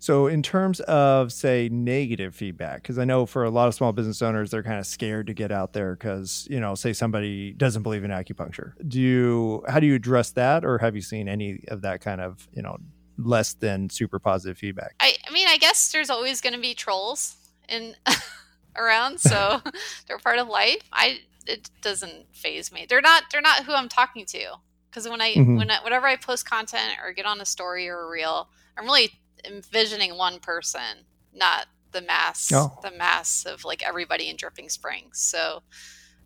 So, 0.00 0.28
in 0.28 0.44
terms 0.44 0.78
of, 0.80 1.32
say, 1.32 1.68
negative 1.72 2.32
feedback, 2.32 2.82
because 2.82 3.00
I 3.00 3.04
know 3.04 3.26
for 3.26 3.42
a 3.42 3.50
lot 3.50 3.66
of 3.66 3.74
small 3.74 3.92
business 3.92 4.22
owners, 4.22 4.52
they're 4.52 4.62
kind 4.62 4.78
of 4.78 4.86
scared 4.86 5.26
to 5.26 5.34
get 5.34 5.50
out 5.50 5.72
there 5.72 5.96
because, 5.96 6.46
you 6.48 6.60
know, 6.60 6.76
say 6.76 6.92
somebody 6.92 7.52
doesn't 7.52 7.82
believe 7.82 8.04
in 8.04 8.12
acupuncture. 8.12 8.74
Do 8.86 9.00
you, 9.00 9.64
how 9.66 9.80
do 9.80 9.88
you 9.88 9.96
address 9.96 10.30
that? 10.32 10.64
Or 10.64 10.78
have 10.78 10.94
you 10.94 11.02
seen 11.02 11.28
any 11.28 11.64
of 11.66 11.82
that 11.82 12.00
kind 12.00 12.20
of, 12.20 12.46
you 12.52 12.62
know, 12.62 12.78
less 13.18 13.52
than 13.52 13.90
super 13.90 14.18
positive 14.18 14.56
feedback? 14.56 14.94
I, 15.00 15.14
I 15.28 15.32
mean, 15.32 15.46
I 15.48 15.58
guess 15.58 15.92
there's 15.92 16.08
always 16.10 16.40
going 16.40 16.54
to 16.54 16.60
be 16.60 16.74
trolls 16.74 17.36
in 17.68 17.94
around, 18.76 19.20
so 19.20 19.60
they're 20.06 20.18
part 20.18 20.38
of 20.38 20.48
life. 20.48 20.82
I 20.92 21.20
it 21.46 21.70
doesn't 21.82 22.34
phase 22.34 22.70
me. 22.72 22.86
They're 22.88 23.00
not 23.00 23.24
they're 23.32 23.40
not 23.40 23.64
who 23.64 23.72
I'm 23.74 23.88
talking 23.88 24.24
to 24.26 24.52
because 24.90 25.08
when 25.08 25.20
I 25.20 25.34
Mhm. 25.34 25.56
when 25.56 25.70
I, 25.70 25.82
whenever 25.82 26.06
I 26.06 26.16
post 26.16 26.48
content 26.48 26.94
or 27.02 27.12
get 27.12 27.26
on 27.26 27.40
a 27.40 27.44
story 27.46 27.88
or 27.88 28.00
a 28.02 28.08
reel, 28.08 28.48
I'm 28.76 28.84
really 28.84 29.10
envisioning 29.44 30.16
one 30.16 30.40
person, 30.40 31.06
not 31.34 31.66
the 31.92 32.02
mass 32.02 32.52
Oh. 32.52 32.78
the 32.82 32.90
mass 32.90 33.44
of 33.46 33.64
like 33.64 33.82
everybody 33.86 34.28
in 34.28 34.36
Dripping 34.36 34.68
Springs. 34.68 35.18
So 35.18 35.62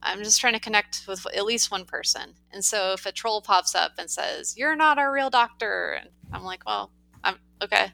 I'm 0.03 0.23
just 0.23 0.41
trying 0.41 0.55
to 0.55 0.61
connect 0.61 1.05
with 1.07 1.25
at 1.37 1.45
least 1.45 1.71
one 1.71 1.85
person. 1.85 2.35
And 2.53 2.65
so 2.65 2.93
if 2.93 3.07
a 3.07 3.13
troll 3.13 3.41
pops 3.43 3.75
up 3.75 3.93
and 3.99 4.11
says, 4.11 4.57
"You're 4.57 4.77
not 4.77 4.99
a 4.99 5.11
real 5.11 5.31
doctor," 5.31 5.93
and 6.01 6.09
I'm 6.33 6.45
like, 6.45 6.65
"Well, 6.67 6.91
I'm 7.25 7.37
okay." 7.63 7.93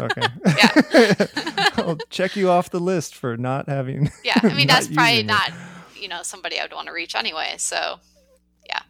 Okay. 0.00 0.22
Yeah. 0.56 1.26
I'll 1.76 1.96
check 2.10 2.34
you 2.36 2.50
off 2.50 2.70
the 2.70 2.80
list 2.80 3.14
for 3.14 3.36
not 3.36 3.68
having. 3.68 4.10
Yeah, 4.24 4.38
I 4.42 4.54
mean 4.54 4.66
that's 4.66 4.86
probably 4.88 5.12
using 5.12 5.26
it. 5.26 5.28
not 5.28 5.52
you 6.00 6.08
know 6.08 6.22
somebody 6.22 6.58
I 6.58 6.64
would 6.64 6.72
want 6.72 6.86
to 6.86 6.92
reach 6.92 7.14
anyway. 7.14 7.54
So 7.58 7.98
yeah. 8.66 8.80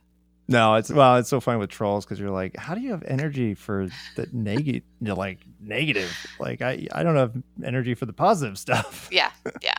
No, 0.48 0.74
it's 0.74 0.90
well, 0.90 1.16
it's 1.16 1.28
so 1.28 1.40
funny 1.40 1.58
with 1.58 1.70
trolls 1.70 2.04
because 2.04 2.20
you're 2.20 2.30
like, 2.30 2.56
how 2.56 2.74
do 2.74 2.80
you 2.80 2.90
have 2.90 3.02
energy 3.04 3.54
for 3.54 3.88
the 4.16 4.28
negative? 4.32 4.82
You're 5.00 5.16
like 5.16 5.38
negative. 5.60 6.10
Like 6.38 6.62
I, 6.62 6.86
I 6.92 7.02
don't 7.02 7.16
have 7.16 7.34
energy 7.64 7.94
for 7.94 8.06
the 8.06 8.12
positive 8.12 8.58
stuff. 8.58 9.08
yeah, 9.10 9.30
yeah, 9.62 9.74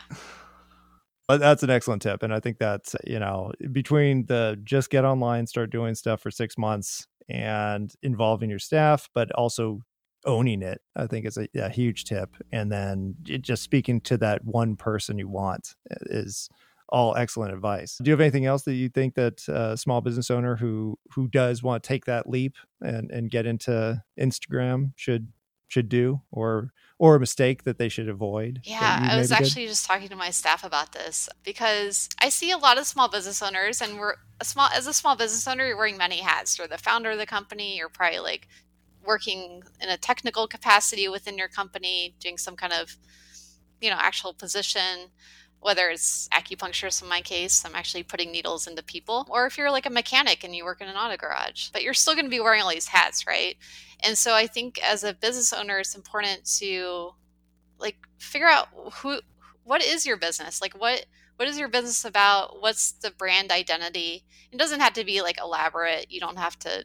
But 1.26 1.40
that's 1.40 1.62
an 1.62 1.70
excellent 1.70 2.02
tip, 2.02 2.22
and 2.22 2.34
I 2.34 2.40
think 2.40 2.58
that's 2.58 2.94
you 3.06 3.18
know 3.18 3.52
between 3.72 4.26
the 4.26 4.60
just 4.62 4.90
get 4.90 5.04
online, 5.04 5.46
start 5.46 5.70
doing 5.70 5.94
stuff 5.94 6.20
for 6.20 6.30
six 6.30 6.58
months, 6.58 7.06
and 7.28 7.92
involving 8.02 8.50
your 8.50 8.58
staff, 8.58 9.08
but 9.14 9.32
also 9.32 9.80
owning 10.26 10.62
it. 10.62 10.80
I 10.96 11.06
think 11.06 11.26
is 11.26 11.38
a, 11.38 11.48
a 11.54 11.70
huge 11.70 12.04
tip, 12.04 12.36
and 12.52 12.70
then 12.70 13.16
just 13.22 13.62
speaking 13.62 14.00
to 14.02 14.18
that 14.18 14.44
one 14.44 14.76
person 14.76 15.18
you 15.18 15.28
want 15.28 15.74
eh, 15.90 15.96
is 16.10 16.50
all 16.90 17.16
excellent 17.16 17.54
advice. 17.54 17.98
Do 18.02 18.10
you 18.10 18.12
have 18.12 18.20
anything 18.20 18.44
else 18.44 18.62
that 18.62 18.74
you 18.74 18.90
think 18.90 19.14
that 19.14 19.48
uh, 19.48 19.72
a 19.72 19.76
small 19.76 20.02
business 20.02 20.30
owner 20.30 20.56
who 20.56 20.98
who 21.14 21.28
does 21.28 21.62
want 21.62 21.82
to 21.82 21.88
take 21.88 22.04
that 22.04 22.28
leap 22.28 22.56
and 22.82 23.10
and 23.10 23.30
get 23.30 23.46
into 23.46 24.02
Instagram 24.20 24.92
should 24.96 25.28
should 25.74 25.88
do, 25.88 26.22
or 26.30 26.70
or 26.98 27.16
a 27.16 27.20
mistake 27.20 27.64
that 27.64 27.76
they 27.78 27.88
should 27.88 28.08
avoid? 28.08 28.60
yeah. 28.64 29.08
I 29.10 29.18
was 29.18 29.28
did? 29.28 29.38
actually 29.38 29.66
just 29.66 29.84
talking 29.84 30.08
to 30.08 30.16
my 30.16 30.30
staff 30.30 30.64
about 30.64 30.92
this 30.92 31.28
because 31.42 32.08
I 32.20 32.28
see 32.28 32.52
a 32.52 32.56
lot 32.56 32.78
of 32.78 32.86
small 32.86 33.08
business 33.08 33.42
owners, 33.42 33.82
and 33.82 33.98
we're 33.98 34.14
a 34.40 34.44
small 34.44 34.68
as 34.74 34.86
a 34.86 34.94
small 34.94 35.16
business 35.16 35.46
owner, 35.46 35.66
you're 35.66 35.76
wearing 35.76 35.96
many 35.96 36.18
hats. 36.18 36.56
You're 36.56 36.68
the 36.68 36.78
founder 36.78 37.10
of 37.10 37.18
the 37.18 37.26
company. 37.26 37.76
You're 37.76 37.88
probably 37.88 38.20
like 38.20 38.48
working 39.04 39.62
in 39.80 39.88
a 39.88 39.98
technical 39.98 40.46
capacity 40.46 41.08
within 41.08 41.36
your 41.36 41.48
company, 41.48 42.14
doing 42.20 42.38
some 42.38 42.56
kind 42.56 42.72
of 42.72 42.96
you 43.80 43.90
know 43.90 43.96
actual 43.98 44.32
position 44.32 45.10
whether 45.64 45.88
it's 45.88 46.28
acupuncturist 46.28 47.02
in 47.02 47.08
my 47.08 47.22
case, 47.22 47.64
I'm 47.64 47.74
actually 47.74 48.02
putting 48.02 48.30
needles 48.30 48.66
into 48.66 48.82
people, 48.82 49.26
or 49.30 49.46
if 49.46 49.56
you're 49.56 49.70
like 49.70 49.86
a 49.86 49.90
mechanic 49.90 50.44
and 50.44 50.54
you 50.54 50.62
work 50.62 50.82
in 50.82 50.88
an 50.88 50.94
auto 50.94 51.16
garage, 51.16 51.70
but 51.70 51.82
you're 51.82 51.94
still 51.94 52.12
going 52.12 52.26
to 52.26 52.30
be 52.30 52.38
wearing 52.38 52.60
all 52.60 52.68
these 52.68 52.88
hats, 52.88 53.26
right? 53.26 53.56
And 54.00 54.18
so 54.18 54.34
I 54.34 54.46
think 54.46 54.78
as 54.84 55.04
a 55.04 55.14
business 55.14 55.54
owner, 55.54 55.78
it's 55.78 55.94
important 55.94 56.44
to 56.58 57.12
like 57.78 57.96
figure 58.18 58.46
out 58.46 58.68
who, 58.96 59.20
what 59.62 59.82
is 59.82 60.04
your 60.04 60.18
business? 60.18 60.60
Like 60.60 60.78
what, 60.78 61.06
what 61.36 61.48
is 61.48 61.58
your 61.58 61.68
business 61.68 62.04
about? 62.04 62.60
What's 62.60 62.92
the 62.92 63.10
brand 63.12 63.50
identity? 63.50 64.26
It 64.52 64.58
doesn't 64.58 64.80
have 64.80 64.92
to 64.92 65.04
be 65.04 65.22
like 65.22 65.40
elaborate. 65.40 66.10
You 66.10 66.20
don't 66.20 66.38
have 66.38 66.58
to 66.58 66.84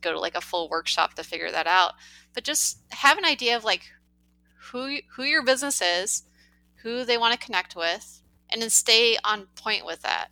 go 0.00 0.12
to 0.12 0.18
like 0.18 0.34
a 0.34 0.40
full 0.40 0.68
workshop 0.68 1.14
to 1.14 1.22
figure 1.22 1.52
that 1.52 1.68
out. 1.68 1.92
But 2.34 2.42
just 2.42 2.80
have 2.90 3.18
an 3.18 3.24
idea 3.24 3.56
of 3.56 3.62
like 3.62 3.82
who 4.72 4.98
who 5.14 5.22
your 5.22 5.44
business 5.44 5.80
is, 5.80 6.24
who 6.82 7.04
they 7.04 7.18
want 7.18 7.38
to 7.38 7.44
connect 7.44 7.76
with, 7.76 8.22
and 8.50 8.60
then 8.60 8.70
stay 8.70 9.16
on 9.24 9.46
point 9.56 9.84
with 9.84 10.02
that. 10.02 10.28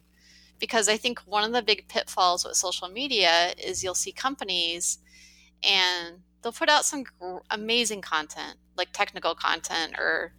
Because 0.59 0.89
I 0.89 0.97
think 0.97 1.21
one 1.21 1.45
of 1.45 1.53
the 1.53 1.63
big 1.63 1.87
pitfalls 1.89 2.45
with 2.45 2.57
social 2.57 2.89
media 2.89 3.53
is 3.57 3.85
you'll 3.85 3.95
see 3.95 4.13
companies 4.13 4.99
and 5.63 6.21
they'll 6.43 6.53
put 6.53 6.69
out 6.69 6.85
some 6.85 7.05
gr- 7.05 7.39
amazing 7.51 8.01
content, 8.01 8.57
like 8.77 8.93
technical 8.93 9.35
content 9.35 9.95
or 9.99 10.33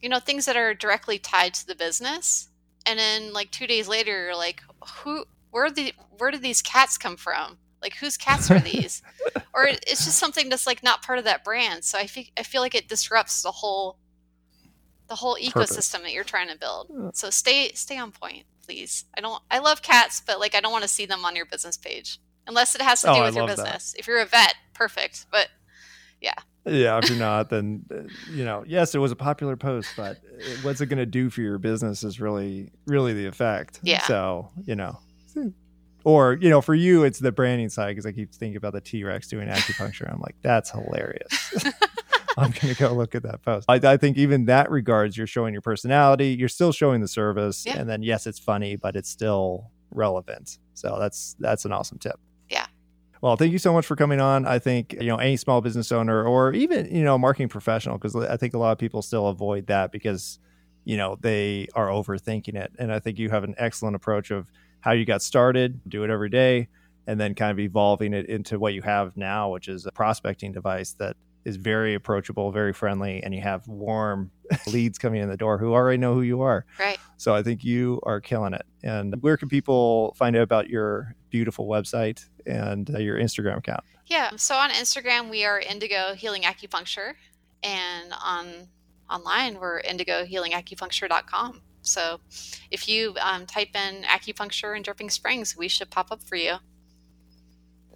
you 0.00 0.08
know 0.08 0.20
things 0.20 0.44
that 0.46 0.56
are 0.56 0.74
directly 0.74 1.18
tied 1.18 1.54
to 1.54 1.66
the 1.66 1.74
business. 1.74 2.48
And 2.86 2.98
then 2.98 3.32
like 3.32 3.50
2 3.50 3.66
days 3.66 3.88
later 3.88 4.26
you're 4.26 4.36
like 4.36 4.62
who 5.02 5.24
where 5.50 5.70
the 5.70 5.92
where 6.16 6.30
did 6.30 6.42
these 6.42 6.62
cats 6.62 6.96
come 6.96 7.16
from? 7.16 7.58
Like 7.82 7.96
whose 7.96 8.16
cats 8.16 8.50
are 8.50 8.60
these? 8.60 9.02
or 9.54 9.66
it's 9.66 10.04
just 10.04 10.18
something 10.18 10.48
that's 10.48 10.66
like 10.66 10.82
not 10.82 11.02
part 11.02 11.18
of 11.18 11.24
that 11.24 11.44
brand. 11.44 11.84
So 11.84 11.98
I 11.98 12.06
feel 12.06 12.24
I 12.36 12.42
feel 12.42 12.62
like 12.62 12.74
it 12.74 12.88
disrupts 12.88 13.42
the 13.42 13.50
whole 13.52 13.98
the 15.08 15.14
whole 15.16 15.36
ecosystem 15.36 15.52
Purpose. 15.52 15.88
that 15.90 16.12
you're 16.12 16.24
trying 16.24 16.48
to 16.48 16.58
build. 16.58 16.90
So 17.14 17.30
stay 17.30 17.72
stay 17.72 17.96
on 17.98 18.10
point, 18.12 18.44
please. 18.64 19.04
I 19.16 19.20
don't 19.20 19.42
I 19.50 19.58
love 19.58 19.82
cats, 19.82 20.20
but 20.26 20.38
like 20.40 20.54
I 20.54 20.60
don't 20.60 20.72
want 20.72 20.82
to 20.82 20.88
see 20.88 21.06
them 21.06 21.24
on 21.24 21.34
your 21.36 21.46
business 21.46 21.76
page 21.76 22.18
unless 22.46 22.74
it 22.74 22.82
has 22.82 23.00
to 23.02 23.10
Oh, 23.10 23.14
do 23.14 23.20
I 23.20 23.24
with 23.26 23.34
your 23.36 23.46
love 23.46 23.56
that. 23.56 23.64
business. 23.64 23.94
If 23.98 24.06
you're 24.06 24.20
a 24.20 24.26
vet, 24.26 24.54
perfect. 24.74 25.26
But 25.30 25.48
yeah 26.20 26.34
Yeah, 26.66 26.98
if 26.98 27.08
you're 27.08 27.18
not 27.30 27.48
then 27.48 27.84
uh, 27.92 28.02
you 28.32 28.44
know 28.44 28.64
yes 28.66 28.94
it 28.94 28.98
was 28.98 29.12
a 29.12 29.16
popular 29.16 29.56
post 29.56 29.88
but 29.96 30.16
uh, 30.16 30.56
what's 30.62 30.80
it 30.80 30.86
going 30.86 30.98
to 30.98 31.06
do 31.06 31.30
for 31.30 31.40
your 31.42 31.58
business 31.58 32.02
is 32.02 32.20
really 32.20 32.72
really 32.86 33.12
the 33.14 33.26
effect 33.26 33.78
Yeah. 33.84 34.02
so 34.02 34.50
you 34.64 34.74
know 34.74 34.98
or 36.04 36.34
you 36.40 36.50
know 36.50 36.60
for 36.60 36.74
you 36.74 37.04
it's 37.04 37.18
the 37.20 37.30
branding 37.30 37.68
side 37.68 37.90
because 37.90 38.04
i 38.06 38.10
keep 38.10 38.32
thinking 38.34 38.56
about 38.56 38.72
the 38.72 38.80
t-rex 38.80 39.28
doing 39.28 39.46
acupuncture 39.48 40.12
i'm 40.12 40.20
like 40.20 40.34
that's 40.42 40.70
hilarious 40.70 41.54
i'm 42.44 42.50
going 42.60 42.74
to 42.74 42.76
go 42.76 42.92
look 42.92 43.14
at 43.14 43.22
that 43.22 43.42
post 43.42 43.66
I, 43.68 43.74
I 43.76 43.96
think 43.96 44.16
even 44.16 44.46
that 44.46 44.70
regards 44.70 45.16
you're 45.16 45.26
showing 45.26 45.52
your 45.52 45.62
personality 45.62 46.28
you're 46.38 46.48
still 46.48 46.72
showing 46.72 47.00
the 47.00 47.08
service 47.08 47.64
Yeah. 47.66 47.78
and 47.78 47.88
then 47.88 48.02
yes 48.02 48.26
it's 48.26 48.38
funny 48.38 48.76
but 48.76 48.96
it's 48.96 49.08
still 49.10 49.70
relevant 49.90 50.58
so 50.74 50.96
that's 50.98 51.36
that's 51.40 51.64
an 51.64 51.72
awesome 51.72 51.98
tip 51.98 52.18
Yeah. 52.50 52.66
well, 53.20 53.36
thank 53.36 53.52
you 53.52 53.58
so 53.58 53.72
much 53.72 53.84
for 53.86 53.96
coming 53.96 54.20
on. 54.20 54.46
I 54.46 54.58
think, 54.60 54.92
you 54.92 55.08
know, 55.08 55.16
any 55.16 55.36
small 55.36 55.60
business 55.60 55.90
owner 55.90 56.24
or 56.24 56.52
even, 56.52 56.94
you 56.94 57.02
know, 57.02 57.18
marketing 57.18 57.48
professional, 57.48 57.98
because 57.98 58.14
I 58.14 58.36
think 58.36 58.54
a 58.54 58.58
lot 58.58 58.70
of 58.72 58.78
people 58.78 59.02
still 59.02 59.26
avoid 59.26 59.66
that 59.66 59.90
because, 59.90 60.38
you 60.84 60.96
know, 60.96 61.16
they 61.20 61.66
are 61.74 61.88
overthinking 61.88 62.54
it. 62.54 62.70
And 62.78 62.92
I 62.92 63.00
think 63.00 63.18
you 63.18 63.28
have 63.30 63.42
an 63.44 63.54
excellent 63.58 63.96
approach 63.96 64.30
of 64.30 64.46
how 64.80 64.92
you 64.92 65.04
got 65.04 65.20
started, 65.22 65.80
do 65.88 66.04
it 66.04 66.10
every 66.10 66.28
day, 66.28 66.68
and 67.08 67.18
then 67.18 67.34
kind 67.34 67.50
of 67.50 67.58
evolving 67.58 68.12
it 68.14 68.26
into 68.26 68.56
what 68.58 68.72
you 68.74 68.82
have 68.82 69.16
now, 69.16 69.50
which 69.50 69.66
is 69.66 69.84
a 69.86 69.90
prospecting 69.90 70.52
device 70.52 70.92
that 71.00 71.16
is 71.44 71.56
very 71.56 71.94
approachable, 71.94 72.50
very 72.52 72.72
friendly, 72.72 73.22
and 73.22 73.34
you 73.34 73.40
have 73.40 73.66
warm 73.68 74.30
leads 74.66 74.98
coming 74.98 75.22
in 75.22 75.28
the 75.28 75.36
door 75.36 75.58
who 75.58 75.72
already 75.72 75.98
know 75.98 76.14
who 76.14 76.22
you 76.22 76.42
are. 76.42 76.64
right. 76.78 76.98
So 77.16 77.34
I 77.34 77.42
think 77.42 77.64
you 77.64 78.00
are 78.04 78.20
killing 78.20 78.54
it. 78.54 78.66
And 78.82 79.20
where 79.22 79.36
can 79.36 79.48
people 79.48 80.14
find 80.16 80.36
out 80.36 80.42
about 80.42 80.68
your 80.68 81.14
beautiful 81.30 81.66
website 81.66 82.26
and 82.46 82.88
uh, 82.94 82.98
your 82.98 83.18
Instagram 83.18 83.58
account? 83.58 83.84
Yeah. 84.06 84.30
So 84.36 84.54
on 84.56 84.70
Instagram 84.70 85.30
we 85.30 85.44
are 85.44 85.60
Indigo 85.60 86.14
Healing 86.14 86.42
Acupuncture 86.42 87.14
and 87.62 88.12
on 88.24 88.68
online 89.10 89.58
we're 89.58 89.82
indigohealingacupuncture.com. 89.82 91.62
So 91.82 92.20
if 92.70 92.88
you 92.88 93.14
um, 93.20 93.46
type 93.46 93.74
in 93.74 94.02
acupuncture 94.02 94.76
in 94.76 94.82
Dripping 94.82 95.10
Springs, 95.10 95.56
we 95.56 95.68
should 95.68 95.90
pop 95.90 96.10
up 96.10 96.22
for 96.22 96.36
you. 96.36 96.56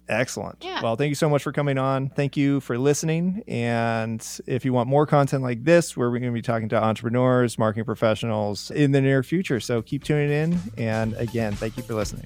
Excellent. 0.09 0.63
Yeah. 0.63 0.81
Well, 0.81 0.95
thank 0.95 1.09
you 1.09 1.15
so 1.15 1.29
much 1.29 1.43
for 1.43 1.51
coming 1.51 1.77
on. 1.77 2.09
Thank 2.09 2.35
you 2.35 2.59
for 2.59 2.77
listening. 2.77 3.43
And 3.47 4.25
if 4.45 4.65
you 4.65 4.73
want 4.73 4.89
more 4.89 5.05
content 5.05 5.43
like 5.43 5.63
this, 5.63 5.95
where 5.95 6.09
we're 6.09 6.19
going 6.19 6.31
to 6.31 6.35
be 6.35 6.41
talking 6.41 6.69
to 6.69 6.83
entrepreneurs, 6.83 7.57
marketing 7.57 7.85
professionals 7.85 8.69
in 8.71 8.91
the 8.91 9.01
near 9.01 9.23
future. 9.23 9.59
So 9.59 9.81
keep 9.81 10.03
tuning 10.03 10.31
in. 10.31 10.59
And 10.77 11.13
again, 11.15 11.53
thank 11.53 11.77
you 11.77 11.83
for 11.83 11.93
listening. 11.93 12.25